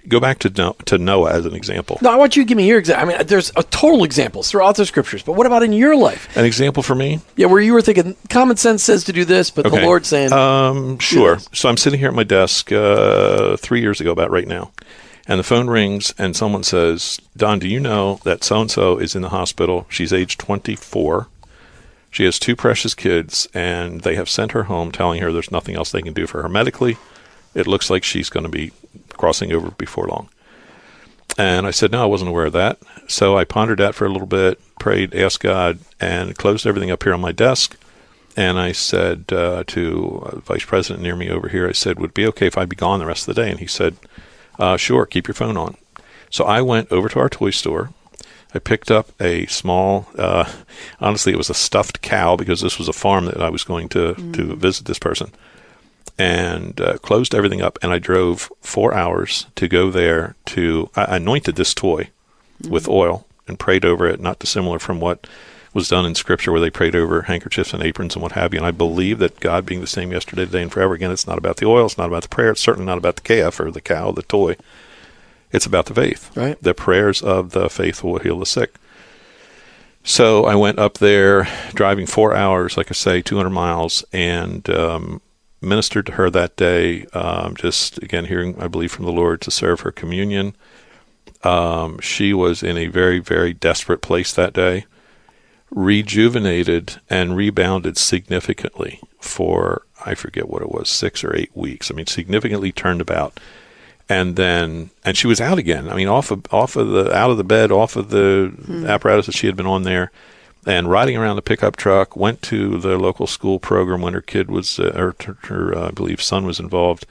Go 0.09 0.19
back 0.19 0.39
to 0.39 0.49
no- 0.49 0.75
to 0.85 0.97
Noah 0.97 1.31
as 1.31 1.45
an 1.45 1.55
example. 1.55 1.97
No, 2.01 2.09
I 2.11 2.17
want 2.17 2.35
you 2.35 2.43
to 2.43 2.47
give 2.47 2.57
me 2.57 2.67
your 2.67 2.77
example. 2.77 3.09
I 3.09 3.17
mean, 3.17 3.25
there's 3.27 3.53
a 3.55 3.63
total 3.63 4.03
examples 4.03 4.51
throughout 4.51 4.75
the 4.75 4.85
scriptures, 4.85 5.23
but 5.23 5.31
what 5.33 5.47
about 5.47 5.63
in 5.63 5.71
your 5.71 5.95
life? 5.95 6.27
An 6.35 6.43
example 6.43 6.83
for 6.83 6.93
me? 6.93 7.21
Yeah, 7.37 7.45
where 7.47 7.61
you 7.61 7.71
were 7.71 7.81
thinking 7.81 8.17
common 8.29 8.57
sense 8.57 8.83
says 8.83 9.05
to 9.05 9.13
do 9.13 9.23
this, 9.23 9.49
but 9.49 9.63
the 9.63 9.69
Okay. 9.71 9.85
Lord's 9.85 10.09
saying, 10.09 10.33
Um, 10.33 10.99
sure. 10.99 11.35
this. 11.35 11.47
So 11.53 11.69
I'm 11.69 11.77
sitting 11.77 11.99
here 11.99 12.09
at 12.09 12.13
my 12.15 12.23
desk 12.25 12.69
uh, 12.73 13.55
three 13.57 13.79
years 13.79 14.01
ago, 14.01 14.11
about 14.11 14.29
right 14.29 14.47
now, 14.47 14.71
and 15.25 15.39
the 15.39 15.43
phone 15.43 15.69
rings, 15.69 16.13
and 16.17 16.35
someone 16.35 16.63
says, 16.63 17.17
"Don, 17.37 17.59
do 17.59 17.67
you 17.69 17.79
know 17.79 18.19
that 18.25 18.43
so 18.43 18.59
and 18.59 18.69
so 18.69 18.97
is 18.97 19.15
in 19.15 19.21
the 19.21 19.29
hospital? 19.29 19.85
She's 19.89 20.11
age 20.11 20.37
24. 20.37 21.27
She 22.13 22.23
has 22.25 22.39
two 22.39 22.55
precious 22.55 22.93
kids, 22.93 23.49
and 23.53 24.01
they 24.01 24.15
have 24.15 24.29
sent 24.29 24.51
her 24.51 24.63
home, 24.63 24.91
telling 24.91 25.21
her 25.21 25.33
there's 25.33 25.51
nothing 25.51 25.75
else 25.75 25.91
they 25.91 26.03
can 26.03 26.13
do 26.13 26.27
for 26.27 26.43
her 26.43 26.47
medically. 26.47 26.95
It 27.53 27.67
looks 27.67 27.89
like 27.89 28.03
she's 28.03 28.29
going 28.29 28.45
to 28.45 28.51
be 28.51 28.71
crossing 29.17 29.51
over 29.51 29.71
before 29.71 30.07
long." 30.07 30.29
And 31.37 31.65
I 31.65 31.71
said, 31.71 31.91
No, 31.91 32.03
I 32.03 32.05
wasn't 32.05 32.29
aware 32.29 32.45
of 32.45 32.53
that. 32.53 32.77
So 33.07 33.37
I 33.37 33.43
pondered 33.43 33.79
that 33.79 33.95
for 33.95 34.05
a 34.05 34.11
little 34.11 34.27
bit, 34.27 34.61
prayed, 34.79 35.15
asked 35.15 35.39
God, 35.39 35.79
and 35.99 36.37
closed 36.37 36.67
everything 36.67 36.91
up 36.91 37.03
here 37.03 37.13
on 37.13 37.21
my 37.21 37.31
desk. 37.31 37.77
And 38.35 38.59
I 38.59 38.71
said 38.71 39.25
uh, 39.31 39.63
to 39.67 40.23
uh, 40.25 40.39
Vice 40.39 40.65
President 40.65 41.01
near 41.01 41.15
me 41.15 41.29
over 41.29 41.49
here, 41.49 41.67
I 41.67 41.71
said, 41.71 41.99
Would 41.99 42.11
it 42.11 42.15
be 42.15 42.27
okay 42.27 42.47
if 42.47 42.57
I'd 42.57 42.69
be 42.69 42.75
gone 42.75 42.99
the 42.99 43.05
rest 43.05 43.27
of 43.27 43.33
the 43.33 43.41
day? 43.41 43.49
And 43.49 43.59
he 43.59 43.67
said, 43.67 43.95
uh, 44.59 44.77
Sure, 44.77 45.05
keep 45.05 45.27
your 45.27 45.35
phone 45.35 45.57
on. 45.57 45.77
So 46.29 46.45
I 46.45 46.61
went 46.61 46.91
over 46.91 47.09
to 47.09 47.19
our 47.19 47.29
toy 47.29 47.49
store. 47.49 47.89
I 48.53 48.59
picked 48.59 48.91
up 48.91 49.09
a 49.21 49.45
small, 49.47 50.07
uh, 50.17 50.51
honestly, 50.99 51.33
it 51.33 51.37
was 51.37 51.49
a 51.49 51.55
stuffed 51.55 52.01
cow 52.01 52.35
because 52.35 52.61
this 52.61 52.77
was 52.77 52.87
a 52.87 52.93
farm 52.93 53.25
that 53.25 53.41
I 53.41 53.49
was 53.49 53.63
going 53.63 53.89
to, 53.89 54.13
to 54.33 54.55
visit 54.55 54.85
this 54.85 54.99
person 54.99 55.31
and 56.19 56.79
uh, 56.79 56.97
closed 56.99 57.33
everything 57.33 57.61
up. 57.61 57.79
And 57.81 57.91
I 57.91 57.99
drove 57.99 58.51
four 58.61 58.93
hours 58.93 59.47
to 59.55 59.67
go 59.67 59.89
there 59.89 60.35
to. 60.47 60.89
I 60.95 61.17
anointed 61.17 61.55
this 61.55 61.73
toy 61.73 62.09
with 62.67 62.87
oil 62.87 63.25
and 63.47 63.59
prayed 63.59 63.85
over 63.85 64.07
it, 64.07 64.19
not 64.19 64.39
dissimilar 64.39 64.79
from 64.79 64.99
what 64.99 65.27
was 65.73 65.89
done 65.89 66.05
in 66.05 66.13
Scripture, 66.13 66.51
where 66.51 66.61
they 66.61 66.69
prayed 66.69 66.95
over 66.95 67.23
handkerchiefs 67.23 67.73
and 67.73 67.81
aprons 67.81 68.15
and 68.15 68.21
what 68.21 68.33
have 68.33 68.53
you. 68.53 68.59
And 68.59 68.67
I 68.67 68.71
believe 68.71 69.19
that 69.19 69.39
God, 69.39 69.65
being 69.65 69.81
the 69.81 69.87
same 69.87 70.11
yesterday, 70.11 70.45
today, 70.45 70.61
and 70.61 70.71
forever, 70.71 70.93
again, 70.93 71.11
it's 71.11 71.27
not 71.27 71.39
about 71.39 71.57
the 71.57 71.65
oil, 71.65 71.87
it's 71.87 71.97
not 71.97 72.07
about 72.07 72.21
the 72.21 72.29
prayer, 72.29 72.51
it's 72.51 72.61
certainly 72.61 72.85
not 72.85 72.99
about 72.99 73.15
the 73.15 73.21
calf 73.21 73.59
or 73.59 73.71
the 73.71 73.81
cow, 73.81 74.11
the 74.11 74.21
toy. 74.21 74.55
It's 75.53 75.67
about 75.67 75.85
the 75.85 75.93
faith. 75.93 76.35
Right. 76.35 76.61
The 76.61 76.73
prayers 76.73 77.21
of 77.21 77.51
the 77.51 77.69
faithful 77.69 78.11
will 78.11 78.19
heal 78.19 78.39
the 78.39 78.45
sick. 78.45 78.75
So 80.03 80.45
I 80.45 80.55
went 80.55 80.79
up 80.79 80.97
there, 80.97 81.47
driving 81.73 82.07
four 82.07 82.35
hours, 82.35 82.75
like 82.75 82.87
I 82.89 82.93
say, 82.93 83.21
200 83.21 83.49
miles, 83.51 84.03
and 84.11 84.69
um, 84.69 85.21
ministered 85.61 86.07
to 86.07 86.13
her 86.13 86.29
that 86.29 86.57
day. 86.57 87.05
Um, 87.13 87.55
just 87.55 87.99
again, 87.99 88.25
hearing, 88.25 88.59
I 88.59 88.67
believe, 88.67 88.91
from 88.91 89.05
the 89.05 89.13
Lord 89.13 89.39
to 89.41 89.51
serve 89.51 89.81
her 89.81 89.91
communion. 89.91 90.55
Um, 91.43 91.99
she 91.99 92.33
was 92.33 92.63
in 92.63 92.77
a 92.77 92.87
very, 92.87 93.19
very 93.19 93.53
desperate 93.53 94.01
place 94.01 94.33
that 94.33 94.53
day, 94.53 94.85
rejuvenated 95.69 96.99
and 97.09 97.37
rebounded 97.37 97.97
significantly 97.97 98.99
for, 99.19 99.83
I 100.05 100.15
forget 100.15 100.49
what 100.49 100.61
it 100.61 100.71
was, 100.71 100.89
six 100.89 101.23
or 101.23 101.35
eight 101.35 101.51
weeks. 101.55 101.91
I 101.91 101.93
mean, 101.93 102.07
significantly 102.07 102.71
turned 102.71 103.01
about 103.01 103.39
and 104.09 104.35
then 104.35 104.89
and 105.03 105.17
she 105.17 105.27
was 105.27 105.41
out 105.41 105.57
again. 105.57 105.89
I 105.89 105.95
mean, 105.95 106.07
off 106.07 106.31
of 106.31 106.45
off 106.51 106.75
of 106.75 106.89
the 106.89 107.13
out 107.15 107.31
of 107.31 107.37
the 107.37 107.43
bed, 107.43 107.71
off 107.71 107.95
of 107.95 108.09
the 108.09 108.53
apparatus 108.87 109.27
that 109.27 109.35
she 109.35 109.47
had 109.47 109.55
been 109.55 109.65
on 109.65 109.83
there, 109.83 110.11
and 110.65 110.89
riding 110.89 111.17
around 111.17 111.35
the 111.35 111.41
pickup 111.41 111.75
truck. 111.75 112.15
Went 112.15 112.41
to 112.43 112.77
the 112.77 112.97
local 112.97 113.27
school 113.27 113.59
program 113.59 114.01
when 114.01 114.13
her 114.13 114.21
kid 114.21 114.49
was, 114.49 114.79
uh, 114.79 114.91
or 114.95 115.15
her, 115.25 115.37
her 115.43 115.77
uh, 115.77 115.87
I 115.87 115.91
believe, 115.91 116.21
son 116.21 116.45
was 116.45 116.59
involved 116.59 117.05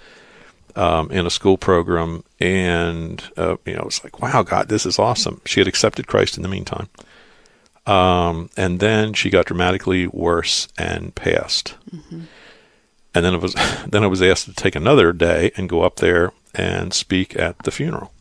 um, 0.76 1.10
in 1.10 1.26
a 1.26 1.30
school 1.30 1.58
program, 1.58 2.24
and 2.40 3.22
uh, 3.36 3.56
you 3.64 3.74
know, 3.74 3.80
it 3.80 3.86
was 3.86 4.04
like, 4.04 4.20
wow, 4.20 4.42
God, 4.42 4.68
this 4.68 4.86
is 4.86 4.98
awesome. 4.98 5.40
She 5.46 5.60
had 5.60 5.68
accepted 5.68 6.06
Christ 6.06 6.36
in 6.36 6.42
the 6.42 6.48
meantime. 6.48 6.88
Um, 7.84 8.48
and 8.56 8.78
then 8.78 9.12
she 9.12 9.28
got 9.28 9.46
dramatically 9.46 10.06
worse 10.06 10.68
and 10.78 11.12
passed. 11.14 11.74
And 13.14 13.24
then 13.24 13.34
it 13.34 13.42
was 13.42 13.54
then 13.88 14.04
I 14.04 14.06
was 14.06 14.22
asked 14.22 14.44
to 14.46 14.54
take 14.54 14.76
another 14.76 15.12
day 15.12 15.50
and 15.56 15.68
go 15.68 15.82
up 15.82 15.96
there 15.96 16.32
and 16.54 16.92
speak 16.92 17.36
at 17.38 17.58
the 17.60 17.70
funeral. 17.70 18.12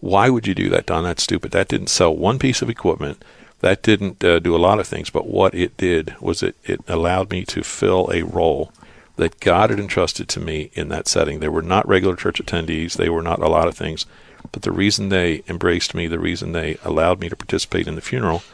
Why 0.00 0.30
would 0.30 0.46
you 0.46 0.54
do 0.54 0.68
that, 0.70 0.86
Don? 0.86 1.04
That's 1.04 1.22
stupid. 1.22 1.52
That 1.52 1.68
didn't 1.68 1.88
sell 1.88 2.14
one 2.14 2.38
piece 2.38 2.62
of 2.62 2.70
equipment. 2.70 3.24
That 3.60 3.82
didn't 3.82 4.22
uh, 4.22 4.38
do 4.38 4.54
a 4.54 4.58
lot 4.58 4.78
of 4.78 4.86
things. 4.86 5.10
But 5.10 5.26
what 5.26 5.54
it 5.54 5.76
did 5.76 6.14
was 6.20 6.42
it, 6.42 6.56
it 6.64 6.80
allowed 6.86 7.30
me 7.30 7.44
to 7.46 7.62
fill 7.64 8.08
a 8.12 8.22
role 8.22 8.72
that 9.16 9.40
God 9.40 9.70
had 9.70 9.80
entrusted 9.80 10.28
to 10.28 10.40
me 10.40 10.70
in 10.74 10.88
that 10.90 11.08
setting. 11.08 11.40
They 11.40 11.48
were 11.48 11.62
not 11.62 11.88
regular 11.88 12.14
church 12.14 12.40
attendees. 12.40 12.92
They 12.92 13.08
were 13.08 13.22
not 13.22 13.40
a 13.40 13.48
lot 13.48 13.66
of 13.66 13.76
things. 13.76 14.06
But 14.52 14.62
the 14.62 14.70
reason 14.70 15.08
they 15.08 15.42
embraced 15.48 15.94
me, 15.94 16.06
the 16.06 16.20
reason 16.20 16.52
they 16.52 16.78
allowed 16.84 17.18
me 17.18 17.28
to 17.28 17.36
participate 17.36 17.88
in 17.88 17.96
the 17.96 18.00
funeral, 18.00 18.44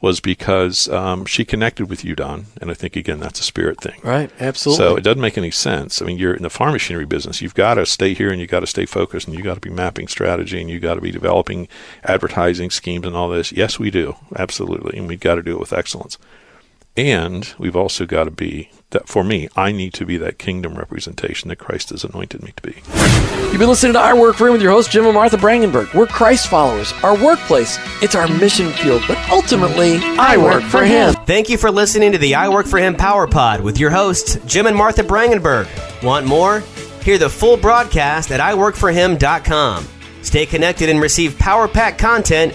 was 0.00 0.20
because 0.20 0.88
um, 0.88 1.24
she 1.24 1.44
connected 1.44 1.90
with 1.90 2.04
you, 2.04 2.14
Don. 2.14 2.46
And 2.60 2.70
I 2.70 2.74
think, 2.74 2.94
again, 2.94 3.18
that's 3.18 3.40
a 3.40 3.42
spirit 3.42 3.80
thing. 3.80 4.00
right, 4.04 4.30
absolutely. 4.38 4.84
So 4.84 4.96
it 4.96 5.02
doesn't 5.02 5.20
make 5.20 5.36
any 5.36 5.50
sense. 5.50 6.00
I 6.00 6.06
mean, 6.06 6.18
you're 6.18 6.34
in 6.34 6.42
the 6.42 6.50
farm 6.50 6.72
machinery 6.72 7.04
business. 7.04 7.42
You've 7.42 7.54
got 7.54 7.74
to 7.74 7.86
stay 7.86 8.14
here 8.14 8.30
and 8.30 8.40
you've 8.40 8.50
got 8.50 8.60
to 8.60 8.66
stay 8.66 8.86
focused 8.86 9.26
and 9.26 9.36
you've 9.36 9.44
got 9.44 9.54
to 9.54 9.60
be 9.60 9.70
mapping 9.70 10.06
strategy 10.06 10.60
and 10.60 10.70
you've 10.70 10.82
got 10.82 10.94
to 10.94 11.00
be 11.00 11.10
developing 11.10 11.66
advertising 12.04 12.70
schemes 12.70 13.06
and 13.06 13.16
all 13.16 13.28
this. 13.28 13.50
Yes, 13.50 13.78
we 13.78 13.90
do. 13.90 14.16
Absolutely. 14.36 14.98
And 14.98 15.08
we've 15.08 15.20
got 15.20 15.34
to 15.34 15.42
do 15.42 15.54
it 15.54 15.60
with 15.60 15.72
excellence. 15.72 16.16
And 16.98 17.54
we've 17.58 17.76
also 17.76 18.06
got 18.06 18.24
to 18.24 18.32
be, 18.32 18.70
that 18.90 19.06
for 19.06 19.22
me, 19.22 19.48
I 19.54 19.70
need 19.70 19.94
to 19.94 20.04
be 20.04 20.16
that 20.16 20.36
kingdom 20.36 20.74
representation 20.74 21.48
that 21.48 21.60
Christ 21.60 21.90
has 21.90 22.02
anointed 22.02 22.42
me 22.42 22.52
to 22.56 22.62
be. 22.62 22.82
You've 23.52 23.60
been 23.60 23.68
listening 23.68 23.92
to 23.92 24.00
I 24.00 24.14
Work 24.14 24.34
For 24.34 24.48
Him 24.48 24.54
with 24.54 24.62
your 24.62 24.72
host, 24.72 24.90
Jim 24.90 25.04
and 25.04 25.14
Martha 25.14 25.36
Brangenberg. 25.36 25.94
We're 25.94 26.08
Christ 26.08 26.48
followers. 26.48 26.92
Our 27.04 27.16
workplace, 27.16 27.78
it's 28.02 28.16
our 28.16 28.26
mission 28.26 28.72
field, 28.72 29.04
but 29.06 29.16
ultimately, 29.30 29.98
I 30.18 30.36
work 30.38 30.64
for 30.64 30.84
Him. 30.84 31.14
Thank 31.24 31.48
you 31.48 31.56
for 31.56 31.70
listening 31.70 32.10
to 32.10 32.18
the 32.18 32.34
I 32.34 32.48
Work 32.48 32.66
for 32.66 32.80
Him 32.80 32.96
Power 32.96 33.28
Pod 33.28 33.60
with 33.60 33.78
your 33.78 33.90
hosts, 33.90 34.36
Jim 34.44 34.66
and 34.66 34.76
Martha 34.76 35.04
Brangenberg. 35.04 35.68
Want 36.02 36.26
more? 36.26 36.64
Hear 37.04 37.16
the 37.16 37.30
full 37.30 37.56
broadcast 37.56 38.32
at 38.32 38.40
iworkforhim.com. 38.40 39.86
Stay 40.22 40.46
connected 40.46 40.88
and 40.88 41.00
receive 41.00 41.38
power 41.38 41.68
pack 41.68 41.96
content 41.96 42.54